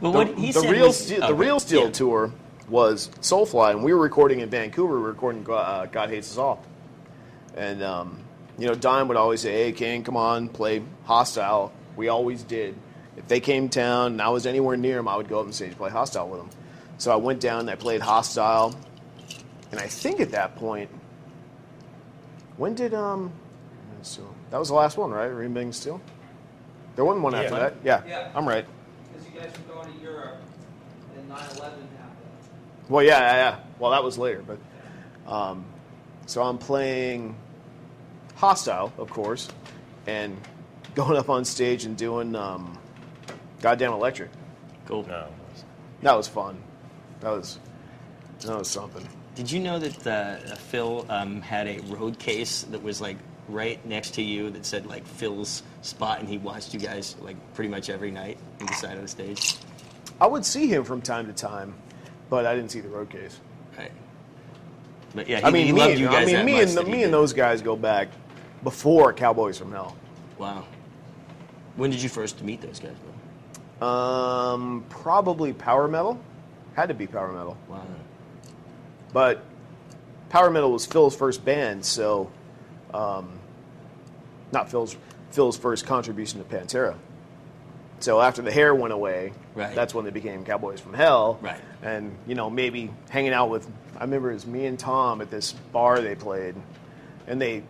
[0.00, 0.26] thing of my life.
[0.26, 1.90] Well, the, what he the said real was- Steel, oh, the real Steel yeah.
[1.90, 2.32] tour
[2.68, 4.96] was Soulfly, and we were recording in Vancouver.
[4.96, 6.64] We were recording uh, God Hates Us All,
[7.56, 8.18] and um,
[8.58, 12.74] you know, Dime would always say, "Hey, King, come on, play Hostile." We always did.
[13.16, 15.46] If they came to town and I was anywhere near them, I would go up
[15.46, 16.50] on stage and play Hostile with them.
[16.98, 18.74] So I went down and I played Hostile,
[19.70, 20.90] and I think at that point,
[22.56, 23.32] when did um,
[24.02, 25.30] so that was the last one, right?
[25.30, 26.00] Reinventing Steel.
[26.96, 27.58] There wasn't one after Yeah.
[27.60, 27.74] that.
[27.84, 28.28] Yeah, Yeah.
[28.34, 28.66] I'm right.
[29.36, 30.36] Because you guys were going to Europe,
[31.16, 31.88] and 9 11 happened.
[32.88, 33.58] Well, yeah, yeah, yeah.
[33.78, 34.58] Well, that was later, but
[35.30, 35.64] um,
[36.26, 37.36] so I'm playing
[38.36, 39.48] Hostile, of course,
[40.06, 40.36] and
[40.94, 42.78] going up on stage and doing um,
[43.60, 44.30] Goddamn Electric.
[44.86, 45.06] Cool.
[45.06, 45.28] No.
[46.02, 46.58] That was fun.
[47.20, 47.58] That was
[48.40, 49.06] that was something.
[49.34, 53.16] Did you know that uh, Phil um, had a road case that was like
[53.48, 57.36] right next to you that said like Phil's spot, and he watched you guys like
[57.54, 59.56] pretty much every night on the side of the stage?
[60.20, 61.74] I would see him from time to time,
[62.30, 63.38] but I didn't see the road case.
[63.76, 63.92] Right.
[65.14, 66.68] But yeah, he, I mean, he me, loved and- you guys I mean, me much
[66.68, 68.08] and the, me and those guys go back
[68.62, 69.96] before Cowboys from Hell.
[70.38, 70.64] Wow.
[71.76, 72.94] When did you first meet those guys?
[73.78, 73.88] Bill?
[73.88, 76.18] Um, probably Power Metal.
[76.74, 77.56] Had to be Power Metal.
[77.68, 77.82] Wow.
[79.12, 79.44] But
[80.28, 82.30] Power Metal was Phil's first band, so
[82.96, 83.28] um,
[84.52, 84.96] not Phil's
[85.30, 86.96] Phil's first contribution to Pantera.
[88.00, 89.74] So after the hair went away, Right.
[89.74, 91.38] that's when they became Cowboys from Hell.
[91.40, 91.60] Right.
[91.82, 95.30] And you know maybe hanging out with I remember it was me and Tom at
[95.30, 96.54] this bar they played,
[97.26, 97.62] and they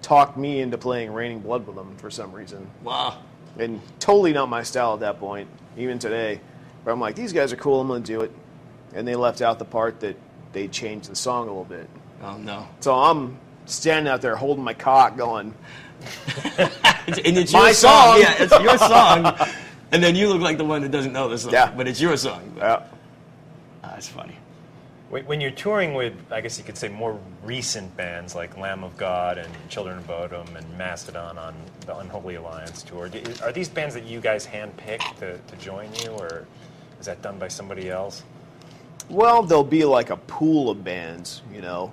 [0.00, 2.68] talked me into playing Raining Blood with them for some reason.
[2.82, 3.18] Wow.
[3.58, 6.40] And totally not my style at that point, even today.
[6.84, 7.80] But I'm like, these guys are cool.
[7.80, 8.32] I'm going to do it.
[8.94, 10.16] And they left out the part that
[10.52, 11.88] they changed the song a little bit.
[12.24, 12.66] Oh no.
[12.80, 15.54] So I'm standing out there holding my cock, going,
[16.58, 16.68] and
[17.06, 18.14] it's My your song.
[18.14, 18.20] song.
[18.20, 19.48] Yeah, it's your song.
[19.92, 21.52] And then you look like the one that doesn't know the song.
[21.52, 21.70] Yeah.
[21.76, 22.54] But it's your song.
[22.56, 22.82] yeah.
[23.84, 24.36] Ah, that's funny.
[25.10, 28.82] When when you're touring with, I guess you could say, more recent bands like Lamb
[28.84, 31.54] of God and Children of Bodom and Mastodon on
[31.86, 35.90] the Unholy Alliance tour, do- are these bands that you guys handpick to, to join
[36.02, 36.46] you, or
[36.98, 38.22] is that done by somebody else?
[39.10, 41.92] Well, there'll be like a pool of bands, you know.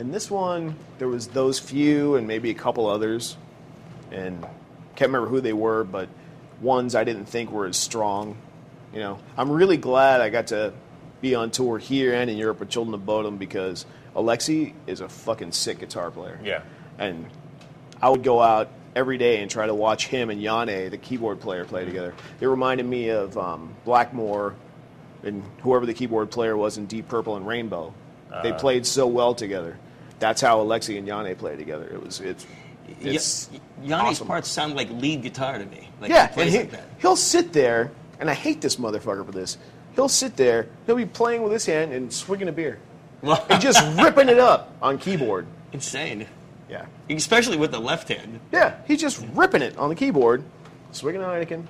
[0.00, 3.36] In this one, there was those few and maybe a couple others,
[4.10, 4.42] and
[4.96, 6.08] can't remember who they were, but
[6.62, 8.36] ones I didn't think were as strong.
[8.94, 10.72] You know, I'm really glad I got to
[11.20, 13.84] be on tour here and in Europe with Children of Bodom because
[14.16, 16.40] Alexi is a fucking sick guitar player.
[16.42, 16.62] Yeah.
[16.98, 17.26] And
[18.00, 21.40] I would go out every day and try to watch him and Janne, the keyboard
[21.40, 22.14] player, play together.
[22.40, 24.54] It reminded me of um, Blackmore
[25.22, 27.92] and whoever the keyboard player was in Deep Purple and Rainbow.
[28.42, 28.58] they Uh.
[28.58, 29.76] played so well together.
[30.20, 31.86] That's how Alexi and Janne play together.
[31.92, 32.46] It was it's
[33.00, 34.26] it's Y- Janne's awesome.
[34.28, 35.88] parts sound like lead guitar to me.
[36.00, 36.84] Like yeah, he plays and he, like that.
[37.00, 37.90] he'll sit there,
[38.20, 39.58] and I hate this motherfucker for this.
[39.96, 42.78] He'll sit there, he'll be playing with his hand and swigging a beer,
[43.22, 45.46] and just ripping it up on keyboard.
[45.72, 46.26] Insane.
[46.68, 48.38] Yeah, Especially with the left hand.
[48.52, 50.44] yeah, he's just ripping it on the keyboard,
[50.92, 51.64] swigging a Heineken.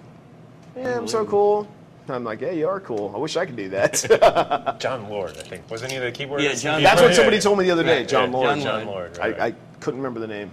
[0.77, 1.67] Yeah, I'm so cool.
[2.09, 3.13] I'm like, yeah, you are cool.
[3.15, 4.77] I wish I could do that.
[4.81, 5.71] Jon Lord, I think.
[5.71, 6.43] Wasn't he the keyboard?
[6.43, 8.49] Yeah, John- That's what somebody told me the other day, John yeah, Lord.
[8.57, 9.19] John Jon Lord.
[9.19, 10.51] Right, I, I couldn't remember the name,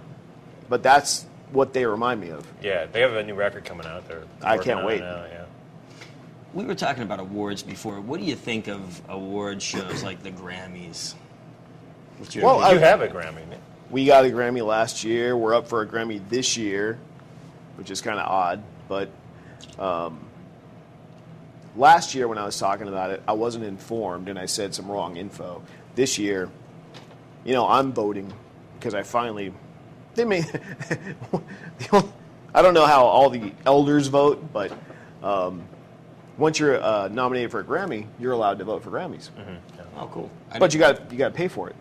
[0.68, 2.46] but that's what they remind me of.
[2.62, 4.06] yeah, they have a new record coming out.
[4.06, 5.00] They're I can't wait.
[5.00, 5.44] Now, yeah.
[6.54, 8.00] We were talking about awards before.
[8.00, 11.14] What do you think of award shows like the Grammys?
[12.18, 12.80] What's your Well, opinion?
[12.80, 13.42] You have a Grammy.
[13.90, 15.36] We got a Grammy last year.
[15.36, 16.98] We're up for a Grammy this year,
[17.76, 18.62] which is kind of odd.
[18.88, 19.10] But
[19.78, 20.20] um,
[21.78, 24.90] last year, when I was talking about it, I wasn't informed and I said some
[24.90, 25.62] wrong info.
[25.94, 26.50] This year,
[27.44, 28.32] you know, I'm voting
[28.78, 29.52] because I finally
[30.14, 30.44] they may.
[32.54, 34.72] I don't know how all the elders vote, but
[35.22, 35.62] um,
[36.36, 39.30] once you're uh, nominated for a Grammy, you're allowed to vote for Grammys.
[39.96, 40.30] Oh, cool.
[40.50, 41.76] I But you got you got to pay for it.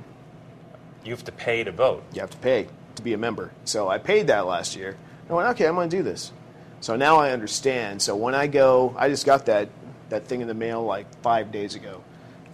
[1.04, 2.04] You have to pay to vote.
[2.14, 3.52] You have to pay to be a member.
[3.66, 4.98] So I paid that last year.
[5.30, 6.32] I went, okay, I'm going to do this.
[6.80, 8.02] So now I understand.
[8.02, 9.70] So when I go, I just got that
[10.10, 12.02] that thing in the mail like five days ago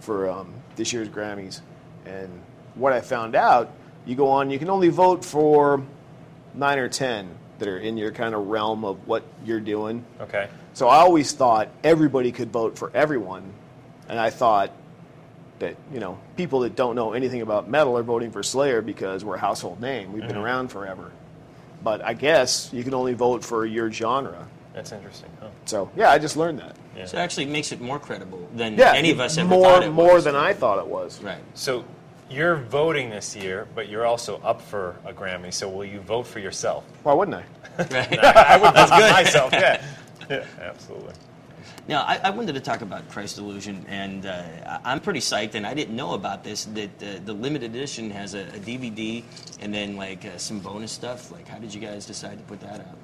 [0.00, 1.60] for um, this year's Grammys,
[2.04, 2.28] and
[2.74, 3.70] what I found out,
[4.06, 5.82] you go on, you can only vote for
[6.54, 10.04] nine or ten that are in your kind of realm of what you're doing.
[10.20, 10.48] Okay.
[10.74, 13.52] So I always thought everybody could vote for everyone,
[14.08, 14.72] and I thought
[15.60, 19.24] that you know people that don't know anything about metal are voting for Slayer because
[19.24, 20.12] we're a household name.
[20.12, 20.42] We've been Mhm.
[20.44, 21.12] around forever.
[21.82, 24.48] But I guess you can only vote for your genre.
[24.72, 25.30] That's interesting.
[25.40, 25.48] Huh?
[25.66, 26.74] So yeah, I just learned that.
[27.06, 29.82] So it actually makes it more credible than Yeah, any of us ever more thought
[29.82, 30.24] it more was.
[30.24, 31.20] than I thought it was.
[31.22, 31.38] Right.
[31.54, 31.84] So
[32.30, 35.52] you're voting this year, but you're also up for a Grammy.
[35.52, 36.84] So will you vote for yourself?
[37.02, 37.44] Why wouldn't I?
[37.78, 39.12] I would vote That's for good.
[39.12, 39.52] myself.
[39.52, 39.84] Yeah.
[40.30, 41.14] yeah, absolutely.
[41.86, 45.54] Now, I, I wanted to talk about Christ Illusion, and uh, I- I'm pretty psyched,
[45.54, 49.22] and I didn't know about this, that uh, the limited edition has a, a DVD
[49.60, 51.30] and then, like, uh, some bonus stuff.
[51.30, 52.96] Like, how did you guys decide to put that out?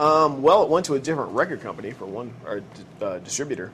[0.00, 2.62] Um, well, it went to a different record company for one, or
[3.00, 3.72] uh, distributor.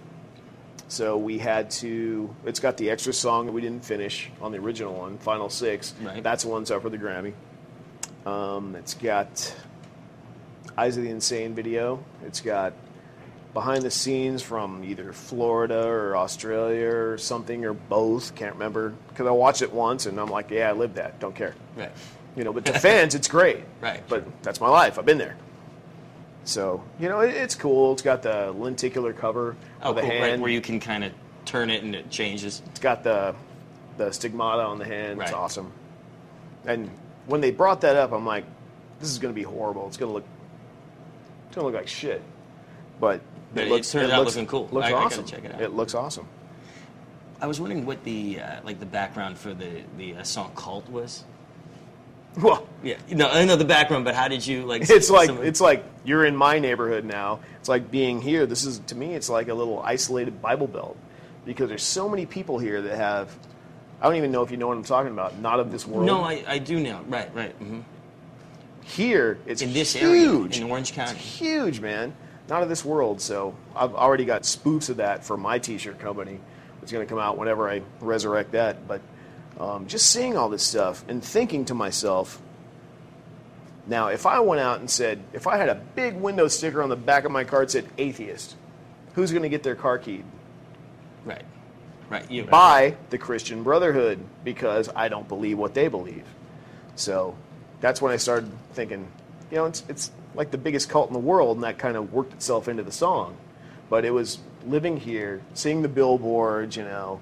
[0.88, 2.34] So we had to.
[2.44, 5.94] It's got the extra song that we didn't finish on the original one, Final Six.
[6.02, 6.22] Right.
[6.22, 7.34] That's the one's up for the Grammy.
[8.26, 9.54] Um, it's got
[10.76, 12.02] Eyes of the Insane video.
[12.24, 12.72] It's got
[13.54, 18.34] behind the scenes from either Florida or Australia or something or both.
[18.34, 21.18] Can't remember because I watched it once and I'm like, yeah, I lived that.
[21.20, 21.54] Don't care.
[21.76, 21.90] Right.
[22.36, 23.64] You know, but to fans, it's great.
[23.80, 24.02] Right.
[24.08, 24.98] But that's my life.
[24.98, 25.36] I've been there.
[26.44, 27.92] So you know, it, it's cool.
[27.92, 30.22] It's got the lenticular cover Oh, of the cool, hand.
[30.22, 31.12] right, where you can kind of
[31.44, 32.62] turn it and it changes.
[32.70, 33.34] It's got the
[33.96, 35.20] the stigmata on the hand.
[35.20, 35.72] It's awesome.
[36.64, 36.90] And
[37.26, 38.44] when they brought that up, I'm like,
[39.00, 39.86] this is going to be horrible.
[39.88, 40.24] It's going to look,
[41.46, 42.22] it's going to look like shit.
[43.00, 43.20] But,
[43.54, 44.68] But it turned out looks, looking cool.
[44.70, 45.24] Looks I- I gotta awesome.
[45.26, 45.60] check it out.
[45.60, 46.26] It looks awesome.
[47.40, 50.88] I was wondering what the uh, like the background for the the uh, song "Cult"
[50.90, 51.24] was.
[52.42, 54.88] Well, Yeah, no, I know the background, but how did you like?
[54.88, 57.40] It's like it's like you're in my neighborhood now.
[57.58, 58.46] It's like being here.
[58.46, 60.96] This is to me, it's like a little isolated Bible Belt
[61.44, 63.34] because there's so many people here that have.
[64.00, 65.38] I don't even know if you know what I'm talking about.
[65.40, 66.06] Not of this world.
[66.06, 67.02] No, I, I do now.
[67.08, 67.52] Right, right.
[67.52, 67.80] hmm
[68.88, 70.56] here it's In this huge.
[70.56, 71.12] area, in Orange County.
[71.18, 72.14] It's huge, man.
[72.48, 73.20] Not of this world.
[73.20, 76.40] So I've already got spoofs of that for my T-shirt company.
[76.82, 78.88] It's going to come out whenever I resurrect that.
[78.88, 79.02] But
[79.58, 82.40] um, just seeing all this stuff and thinking to myself,
[83.86, 86.88] now if I went out and said, if I had a big window sticker on
[86.88, 88.56] the back of my car that said atheist,
[89.14, 90.24] who's going to get their car keyed?
[91.24, 91.44] Right,
[92.08, 92.30] right.
[92.30, 96.24] You by the Christian Brotherhood because I don't believe what they believe.
[96.94, 97.36] So
[97.80, 99.08] that's when I started thinking,
[99.50, 102.12] you know, it's, it's like the biggest cult in the world, and that kind of
[102.12, 103.36] worked itself into the song.
[103.90, 107.20] But it was living here, seeing the billboards, you know,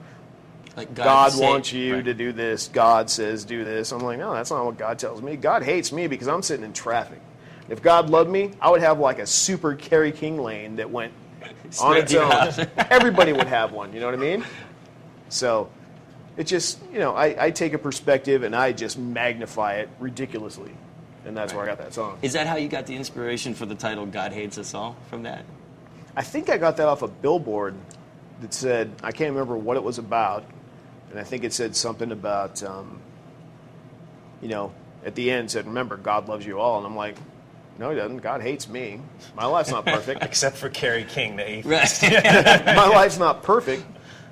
[0.76, 2.04] Like God, God wants you right.
[2.04, 3.92] to do this, God says do this.
[3.92, 5.36] I'm like, no, that's not what God tells me.
[5.36, 7.20] God hates me because I'm sitting in traffic.
[7.68, 11.12] If God loved me, I would have like a super Kerry King lane that went
[11.80, 12.66] on its own.
[12.90, 14.44] Everybody would have one, you know what I mean?
[15.30, 15.70] So
[16.36, 20.72] it just, you know, I, I take a perspective and I just magnify it ridiculously.
[21.24, 22.18] And that's where I got that song.
[22.22, 25.24] Is that how you got the inspiration for the title "God Hates Us All" from
[25.24, 25.44] that?
[26.14, 27.74] I think I got that off a billboard
[28.40, 30.44] that said, I can't remember what it was about.
[31.10, 33.00] And I think it said something about, um,
[34.42, 34.72] you know,
[35.04, 36.78] at the end said, remember, God loves you all.
[36.78, 37.16] And I'm like,
[37.78, 38.18] no, he doesn't.
[38.18, 39.00] God hates me.
[39.36, 40.22] My life's not perfect.
[40.22, 42.02] Except for Kerry King, the atheist.
[42.02, 43.84] My life's not perfect,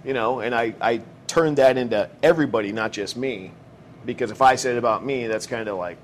[0.04, 3.52] you know, and I, I turned that into everybody, not just me.
[4.06, 5.96] Because if I said it about me, that's kind of like,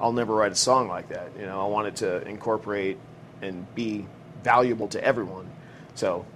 [0.00, 1.30] I'll never write a song like that.
[1.38, 2.98] You know, I wanted to incorporate
[3.40, 4.06] and be
[4.42, 5.48] valuable to everyone.
[5.94, 6.26] So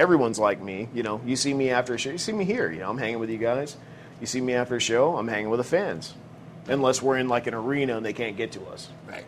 [0.00, 0.88] everyone's like me.
[0.94, 2.72] You know, you see me after a show, you see me here.
[2.72, 3.76] You know, I'm hanging with you guys.
[4.20, 6.14] You see me after a show, I'm hanging with the fans.
[6.66, 8.88] Unless we're in like an arena and they can't get to us.
[9.06, 9.24] Right.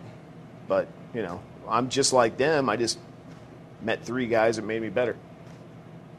[0.68, 2.70] But, you know, I'm just like them.
[2.70, 2.99] I just
[3.83, 5.16] met three guys that made me better.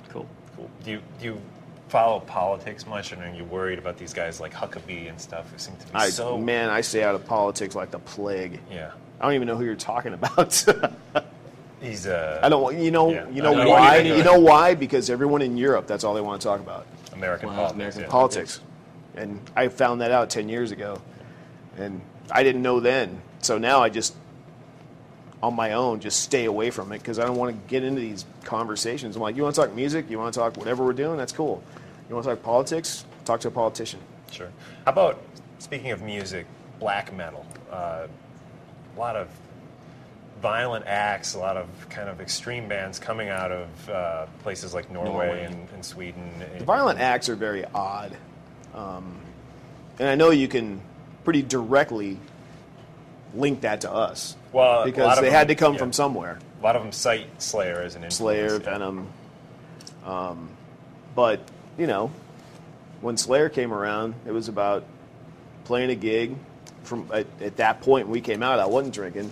[0.09, 0.27] Cool.
[0.55, 0.69] Cool.
[0.83, 1.41] Do you, do you
[1.87, 5.57] follow politics much, and are you worried about these guys like Huckabee and stuff who
[5.57, 6.37] seem to be I, so?
[6.37, 8.59] man, I stay out of politics like the plague.
[8.69, 8.91] Yeah.
[9.19, 10.65] I don't even know who you're talking about.
[11.83, 12.79] He's uh, I don't.
[12.79, 13.11] You know.
[13.11, 13.29] Yeah.
[13.29, 13.97] You know I why?
[13.97, 14.73] anything You know why?
[14.73, 16.87] Because everyone in Europe, that's all they want to talk about.
[17.11, 17.75] American Wow, politics.
[17.75, 18.07] American yeah.
[18.07, 18.61] Politics.
[19.15, 21.01] And I found that out ten years ago,
[21.77, 23.21] and I didn't know then.
[23.41, 24.15] So now I just,
[25.43, 27.99] on my own, just stay away from it because I don't want to get into
[27.99, 29.17] these conversations.
[29.17, 30.09] I'm like, you want to talk music?
[30.09, 31.17] You want to talk whatever we're doing?
[31.17, 31.61] That's cool.
[32.07, 33.03] You want to talk politics?
[33.25, 33.99] Talk to a politician.
[34.31, 34.49] Sure.
[34.85, 35.21] How about
[35.59, 36.45] speaking of music,
[36.79, 37.45] black metal?
[37.69, 38.07] Uh,
[38.95, 39.27] a lot of
[40.43, 44.91] violent acts, a lot of kind of extreme bands coming out of uh, places like
[44.91, 45.45] Norway, Norway.
[45.45, 46.29] And, and Sweden.
[46.57, 48.15] The violent acts are very odd.
[48.75, 49.15] Um,
[49.99, 50.81] and I know you can
[51.23, 52.19] pretty directly
[53.33, 54.35] link that to us.
[54.51, 55.79] Well, because they them- had to come yeah.
[55.79, 56.39] from somewhere.
[56.59, 58.15] A lot of them cite Slayer as an influence.
[58.15, 58.57] Slayer, yeah.
[58.57, 59.07] Venom.
[60.05, 60.49] Um,
[61.15, 61.39] but,
[61.77, 62.11] you know,
[62.99, 64.83] when Slayer came around, it was about
[65.63, 66.35] playing a gig.
[66.83, 69.31] From at, at that point, when we came out, I wasn't drinking,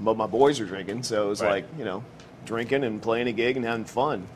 [0.00, 1.02] but my boys were drinking.
[1.02, 1.50] So it was Right.
[1.50, 2.04] like, you know,
[2.44, 4.26] drinking and playing a gig and having fun.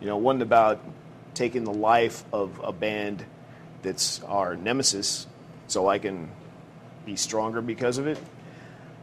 [0.00, 0.80] You know, it wasn't about
[1.34, 3.24] taking the life of a band
[3.82, 5.26] that's our nemesis
[5.66, 6.28] so I can
[7.04, 8.18] be stronger because of it.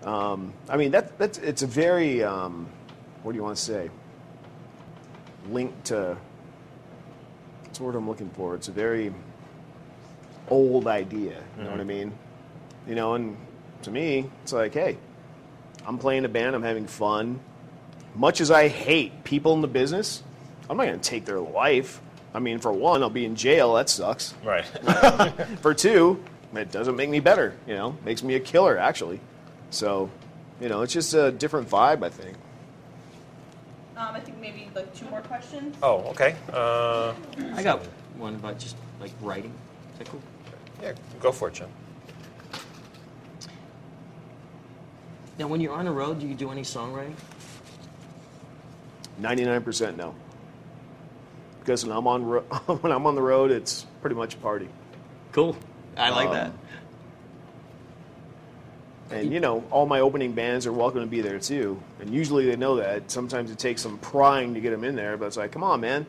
[0.04, 2.68] Um, I mean, that, that's, it's a very, um,
[3.24, 3.90] what do you want to say?
[5.50, 6.18] Linked to,
[7.64, 8.56] what's the word I'm looking for?
[8.56, 9.14] It's a very
[10.50, 11.42] old idea.
[11.58, 12.14] You know what I mean?
[12.88, 13.38] You know, and
[13.84, 14.98] to me, it's like, hey,
[15.90, 17.40] I'm playing a band, I'm having fun.
[18.14, 20.22] Much as I hate people in the business,
[20.70, 22.00] I'm not going to take their life.
[22.32, 23.74] I mean, for one, I'll be in jail.
[23.74, 24.36] That sucks.
[24.44, 24.64] Right.
[25.62, 26.24] for two,
[26.54, 27.56] it doesn't make me better.
[27.66, 29.20] You know, makes me a killer actually.
[29.72, 30.12] So,
[30.62, 32.04] you know, it's just a different vibe.
[32.04, 32.38] I think.
[33.98, 35.76] Um, I think maybe like two more questions.
[35.82, 36.36] Oh, okay.
[36.54, 37.16] Uh,
[37.56, 37.82] I got
[38.16, 39.54] one about just like writing.
[39.94, 40.22] Is that cool?
[40.84, 41.70] Yeah, go for it, Jim.
[45.40, 47.14] Now, when you're on the road, do you do any songwriting?
[49.18, 50.14] Ninety-nine percent no.
[51.62, 52.42] Because when I'm on ro-
[52.82, 54.68] when I'm on the road, it's pretty much a party.
[55.32, 55.56] Cool.
[55.96, 56.52] I like Um, that.
[59.12, 61.82] And you know, all my opening bands are welcome to be there too.
[62.00, 63.10] And usually they know that.
[63.10, 65.82] Sometimes it takes some prying to get them in there, but it's like, come on,
[65.82, 66.06] man.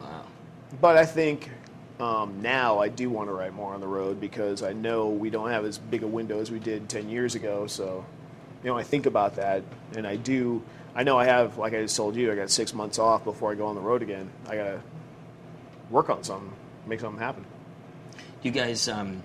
[0.00, 0.22] Wow.
[0.80, 1.50] But I think
[1.98, 5.28] um, now I do want to write more on the road because I know we
[5.30, 7.66] don't have as big a window as we did 10 years ago.
[7.66, 8.04] So,
[8.64, 9.62] you know, I think about that
[9.94, 10.62] and I do.
[10.96, 13.52] I know I have, like I just told you, I got six months off before
[13.52, 14.30] I go on the road again.
[14.48, 14.80] I got to
[15.90, 16.52] work on something,
[16.86, 17.44] make something happen.
[18.14, 19.22] Do you guys um,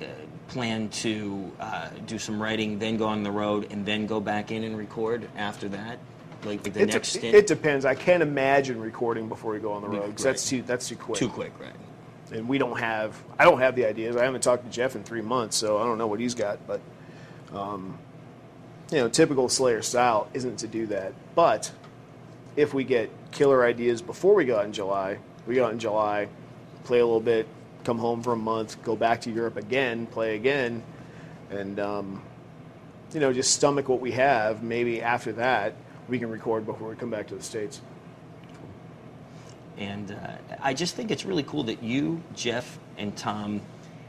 [0.00, 0.04] uh,
[0.48, 4.52] plan to uh, do some writing, then go on the road, and then go back
[4.52, 5.98] in and record after that?
[6.44, 7.34] Like the It, next de- stint?
[7.34, 7.84] it depends.
[7.84, 10.94] I can't imagine recording before we go on the road because that's too that's too
[10.96, 11.18] quick.
[11.18, 11.74] Too quick, right?
[12.30, 13.20] And we don't have.
[13.38, 14.14] I don't have the ideas.
[14.14, 16.64] I haven't talked to Jeff in three months, so I don't know what he's got.
[16.64, 16.80] But,
[17.52, 17.98] um,
[18.90, 21.12] you know, typical Slayer style isn't to do that.
[21.34, 21.70] But
[22.56, 25.78] if we get killer ideas before we go out in July, we go out in
[25.78, 26.28] July,
[26.84, 27.46] play a little bit,
[27.84, 30.82] come home for a month, go back to Europe again, play again,
[31.50, 32.22] and um,
[33.12, 34.62] you know, just stomach what we have.
[34.62, 35.74] Maybe after that,
[36.08, 37.80] we can record before we come back to the states.
[39.76, 43.60] And uh, I just think it's really cool that you, Jeff, and Tom,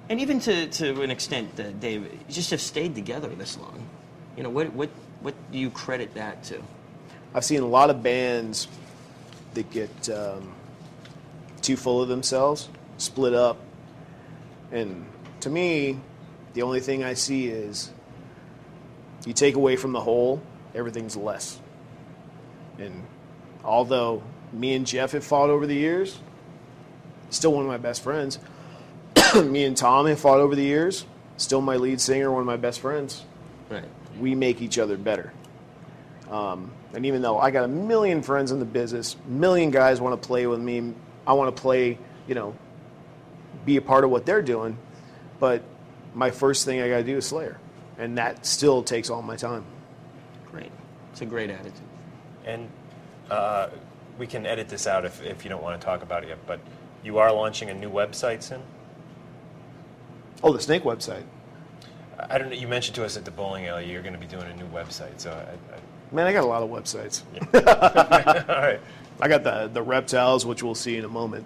[0.09, 3.87] and even to, to an extent, uh, Dave, just have stayed together this long.
[4.39, 6.63] You know, what, what, what do you credit that to?
[7.33, 8.69] I've seen a lot of bands
[9.53, 10.53] that get um,
[11.61, 13.57] too full of themselves, split up,
[14.71, 15.05] and
[15.41, 15.99] to me,
[16.53, 17.91] the only thing I see is
[19.25, 20.41] you take away from the whole,
[20.73, 21.59] everything's less.
[22.77, 23.05] And
[23.65, 24.23] although
[24.53, 26.17] me and Jeff have fought over the years,
[27.29, 28.39] still one of my best friends.
[29.35, 31.05] me and Tom have fought over the years,
[31.35, 33.25] still my lead singer, one of my best friends.
[33.69, 33.83] Right.
[34.19, 35.33] We make each other better.
[36.29, 40.19] Um, and even though I got a million friends in the business, million guys want
[40.19, 40.93] to play with me,
[41.25, 41.97] I want to play,
[42.27, 42.55] you know,
[43.65, 44.77] be a part of what they're doing.
[45.39, 45.63] But
[46.13, 47.59] my first thing I got to do is Slayer,
[47.97, 49.63] and that still takes all my time.
[50.51, 50.71] Great.
[51.11, 51.73] It's a great attitude.
[52.45, 52.69] And
[53.29, 53.69] uh,
[54.17, 56.39] we can edit this out if, if you don't want to talk about it yet,
[56.45, 56.59] but
[57.03, 58.61] you are launching a new website soon?
[60.43, 61.23] Oh, the Snake website.
[62.29, 62.55] I don't know.
[62.55, 64.67] You mentioned to us at the bowling alley you're going to be doing a new
[64.67, 65.79] website, so I, I,
[66.11, 67.21] Man, I got a lot of websites.
[68.49, 68.79] All right.
[69.21, 71.45] I got the the reptiles, which we'll see in a moment.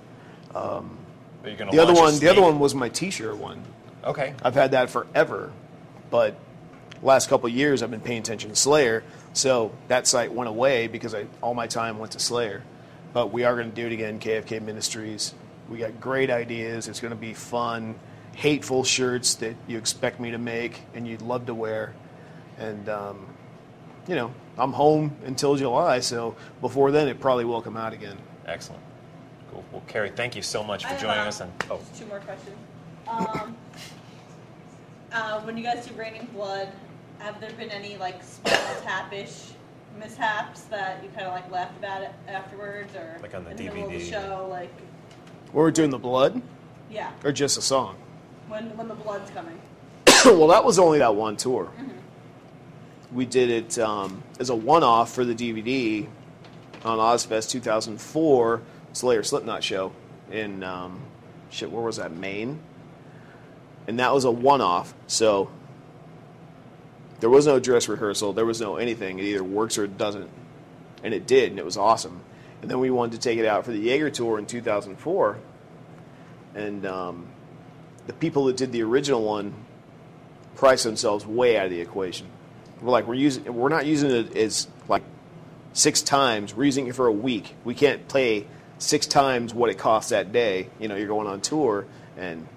[0.53, 0.97] Um,
[1.43, 3.63] Are you gonna the other one, the other one was my T-shirt one.
[4.03, 4.35] Okay.
[4.43, 5.51] I've had that forever,
[6.09, 6.35] but
[7.01, 10.87] last couple of years I've been paying attention to Slayer, so that site went away
[10.87, 12.63] because I all my time went to Slayer.
[13.11, 15.33] But we are going to do it again, KFK Ministries.
[15.69, 16.87] We got great ideas.
[16.87, 17.95] It's going to be fun,
[18.33, 21.93] hateful shirts that you expect me to make and you'd love to wear,
[22.57, 23.25] and um,
[24.07, 28.17] you know I'm home until July, so before then it probably will come out again.
[28.45, 28.81] Excellent.
[29.51, 29.63] Cool.
[29.71, 31.39] Well, Kerry, thank you so much for have, joining uh, us.
[31.41, 32.55] And oh, Two more questions.
[33.07, 33.55] Um,
[35.11, 36.69] uh, when you guys do Raining Blood,
[37.19, 38.53] have there been any like small
[38.83, 39.51] tapish
[39.99, 43.57] mishaps that you kind of like laughed about it afterwards, or Like on the in
[43.57, 44.09] the middle of the DVD?
[44.09, 44.73] show, like
[45.51, 46.41] We're doing the blood.
[46.91, 47.11] Yeah.
[47.23, 47.95] or just a song.
[48.53, 49.59] When when the blood's coming.
[50.25, 51.71] well, that was only that one tour.
[53.11, 56.07] We did it um, as a one-off for the DVD
[56.85, 58.61] on Ozzfest 2004
[58.91, 59.91] Slayer Slipknot show
[60.31, 61.01] in um,
[61.49, 61.71] shit.
[61.71, 62.11] Where was that?
[62.11, 62.59] Maine.
[63.87, 64.93] And that was a one-off.
[65.07, 65.49] So
[67.21, 68.33] there was no dress rehearsal.
[68.33, 69.17] There was no anything.
[69.17, 70.29] It either works or it doesn't.
[71.01, 72.21] And it did, and it was awesome.
[72.61, 75.39] And then we wanted to take it out for the Jaeger tour in 2004.
[76.53, 77.32] And um,
[78.07, 79.53] the people that did the original one
[80.55, 82.27] priced themselves way out of the equation.
[82.81, 85.03] We're like, we're using, we're not using it as like
[85.73, 86.53] six times.
[86.53, 87.55] We're using it for a week.
[87.63, 88.47] We can't play
[88.77, 90.69] six times what it costs that day.
[90.79, 91.85] You know, you're going on tour,
[92.17, 92.47] and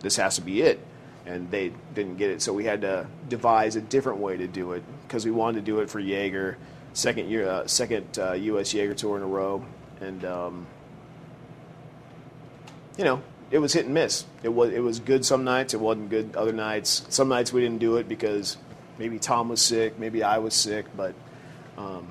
[0.00, 0.80] this has to be it.
[1.26, 4.72] And they didn't get it, so we had to devise a different way to do
[4.72, 6.56] it because we wanted to do it for Jaeger,
[6.94, 8.72] second year, uh, second uh, U.S.
[8.72, 9.64] Jaeger tour in a row,
[10.00, 10.66] and um,
[12.96, 14.24] you know, it was hit and miss.
[14.42, 17.04] It was it was good some nights, it wasn't good other nights.
[17.08, 18.56] Some nights we didn't do it because
[18.98, 21.14] maybe Tom was sick, maybe I was sick, but
[21.76, 22.06] um,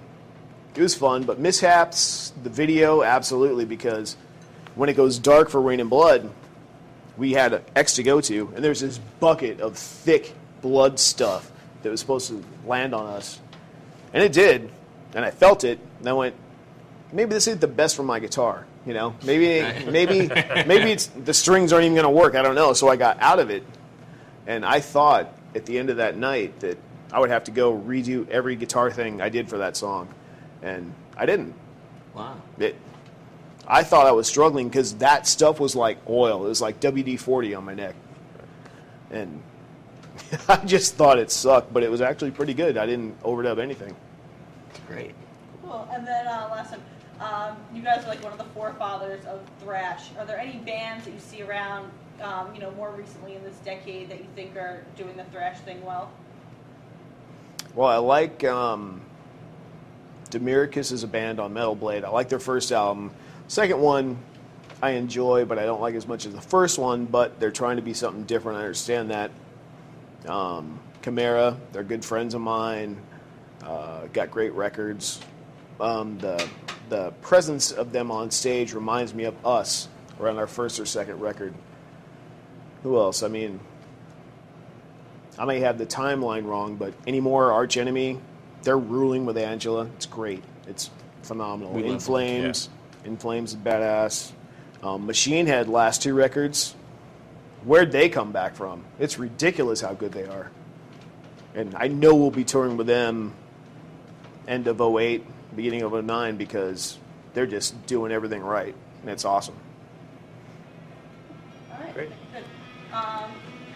[0.76, 1.24] it was fun.
[1.24, 4.18] But mishaps, the video, absolutely, because
[4.76, 6.30] when it goes dark for Raining Blood,
[7.18, 11.52] we had X to go to, and there's this bucket of thick blood stuff
[11.84, 13.40] that was supposed to land on us,
[14.14, 14.70] and it did,
[15.14, 16.36] and I felt it, and I went,
[17.12, 18.66] maybe this isn't the best for my guitar.
[18.90, 20.28] You know, maybe maybe
[20.66, 22.34] maybe it's the strings aren't even going to work.
[22.34, 22.74] I don't know.
[22.74, 23.64] So I got out of it,
[24.48, 26.80] and I thought at the end of that night that
[27.12, 30.10] I would have to go redo every guitar thing I did for that song,
[30.64, 31.54] and I didn't.
[32.16, 32.42] Wow.
[32.58, 32.78] It,
[33.68, 36.44] I thought I was struggling because that stuff was like oil.
[36.44, 37.94] It was like WD forty on my neck,
[39.12, 39.40] and
[40.50, 42.76] I just thought it sucked, but it was actually pretty good.
[42.76, 43.96] I didn't overdub anything.
[44.88, 45.14] Great.
[45.62, 45.88] Cool.
[45.92, 46.82] And then uh, last one.
[47.20, 50.10] Um, you guys are like one of the forefathers of thrash.
[50.18, 51.92] Are there any bands that you see around,
[52.22, 55.60] um, you know, more recently in this decade that you think are doing the thrash
[55.60, 56.12] thing well?
[57.76, 59.02] Well, I like um,
[60.30, 62.06] Demiricous as a band on Metal Blade.
[62.06, 63.12] I like their first album.
[63.48, 64.18] Second one,
[64.82, 67.06] I enjoy, but I don't like as much as the first one.
[67.06, 68.60] But they're trying to be something different.
[68.60, 69.32] I understand that.
[70.26, 72.98] Um, Chimaira, they're good friends of mine.
[73.64, 75.20] Uh, got great records.
[75.80, 76.48] Um, the
[76.90, 79.88] the presence of them on stage reminds me of us
[80.20, 81.54] around our first or second record.
[82.84, 83.24] Who else?
[83.24, 83.60] I mean,
[85.38, 88.20] I may have the timeline wrong, but anymore, Arch Enemy,
[88.64, 89.86] they're ruling with Angela.
[89.96, 90.44] It's great.
[90.68, 90.90] It's
[91.24, 91.74] phenomenal.
[91.74, 92.70] We In Flames,
[93.06, 94.32] In Flames is badass.
[94.84, 96.76] Um, Machine Head last two records.
[97.64, 98.86] Where'd they come back from?
[99.00, 100.52] It's ridiculous how good they are.
[101.56, 103.34] And I know we'll be touring with them
[104.48, 106.98] end of 08, beginning of 09 because
[107.34, 108.76] they're just doing everything right.
[109.02, 109.56] And it's awesome.
[111.72, 111.94] All right.
[111.94, 112.10] Great.
[112.34, 112.44] Good.
[112.94, 113.32] Um,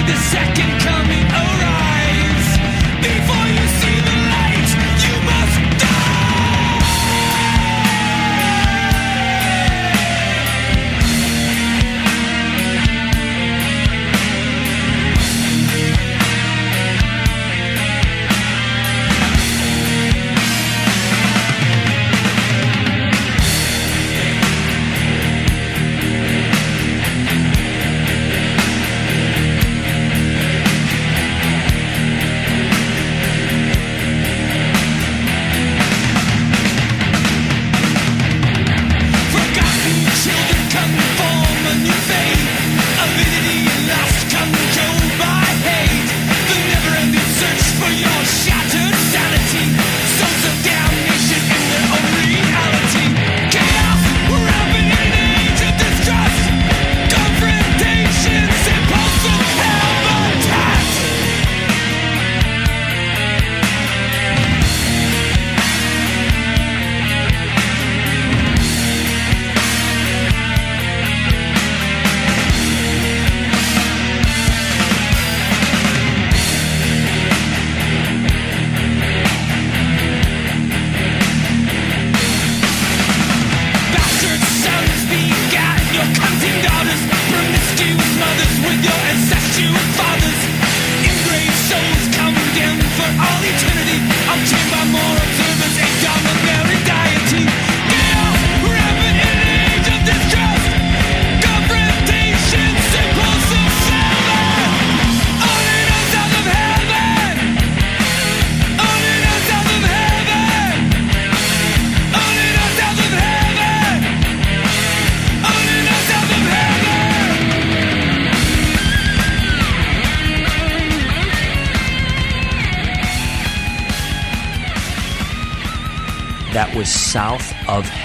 [0.09, 0.98] The second coming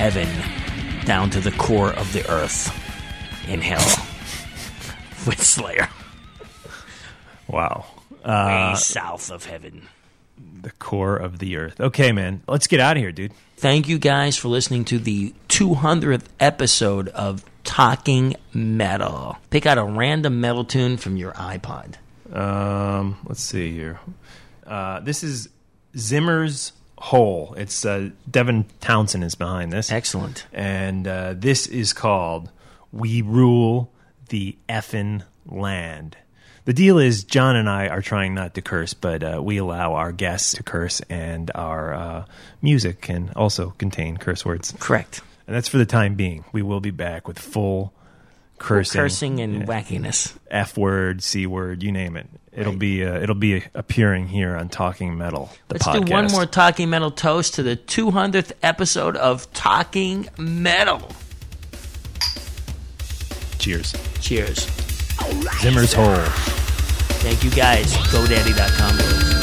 [0.04, 0.28] heaven,
[1.06, 2.68] down to the core of the earth
[3.48, 3.80] in hell
[5.26, 5.88] with Slayer.
[7.48, 7.86] Wow.
[8.12, 9.88] Way Uh, south of heaven.
[10.62, 11.80] the core of the earth.
[11.80, 12.42] Okay, man.
[12.50, 13.32] Let's get out of here, dude.
[13.56, 19.38] Thank you guys for listening to the 200th episode of Talking Metal.
[19.52, 21.94] Pick out a random metal tune from your iPod.
[22.30, 24.02] Um, let's see here.
[24.68, 25.48] Uh, this is
[25.98, 26.74] Zimmer's
[27.04, 27.54] Hole.
[27.58, 29.92] It's uh, Devin Townsend is behind this.
[29.92, 30.48] Excellent.
[30.54, 32.50] And uh, this is called
[32.94, 33.92] "We Rule
[34.30, 36.16] the Effin' Land."
[36.64, 39.96] The deal is, John and I are trying not to curse, but uh, we allow
[39.96, 42.26] our guests to curse, and our uh,
[42.62, 44.74] music can also contain curse words.
[44.80, 45.22] Correct.
[45.46, 46.46] And that's for the time being.
[46.54, 47.92] We will be back with full
[48.60, 49.66] cursing, Cursing and Yeah.
[49.66, 50.34] wackiness.
[50.50, 52.28] F word, C word, you name it.
[52.52, 55.50] It'll be uh, it'll be appearing here on Talking Metal.
[55.70, 56.06] The Let's podcast.
[56.06, 61.02] do one more Talking Metal toast to the 200th episode of Talking Metal.
[63.58, 63.94] Cheers.
[64.22, 64.68] Cheers.
[65.62, 66.14] Zimmer's Hole.
[67.24, 67.94] Thank you guys.
[67.96, 69.43] GoDaddy.com.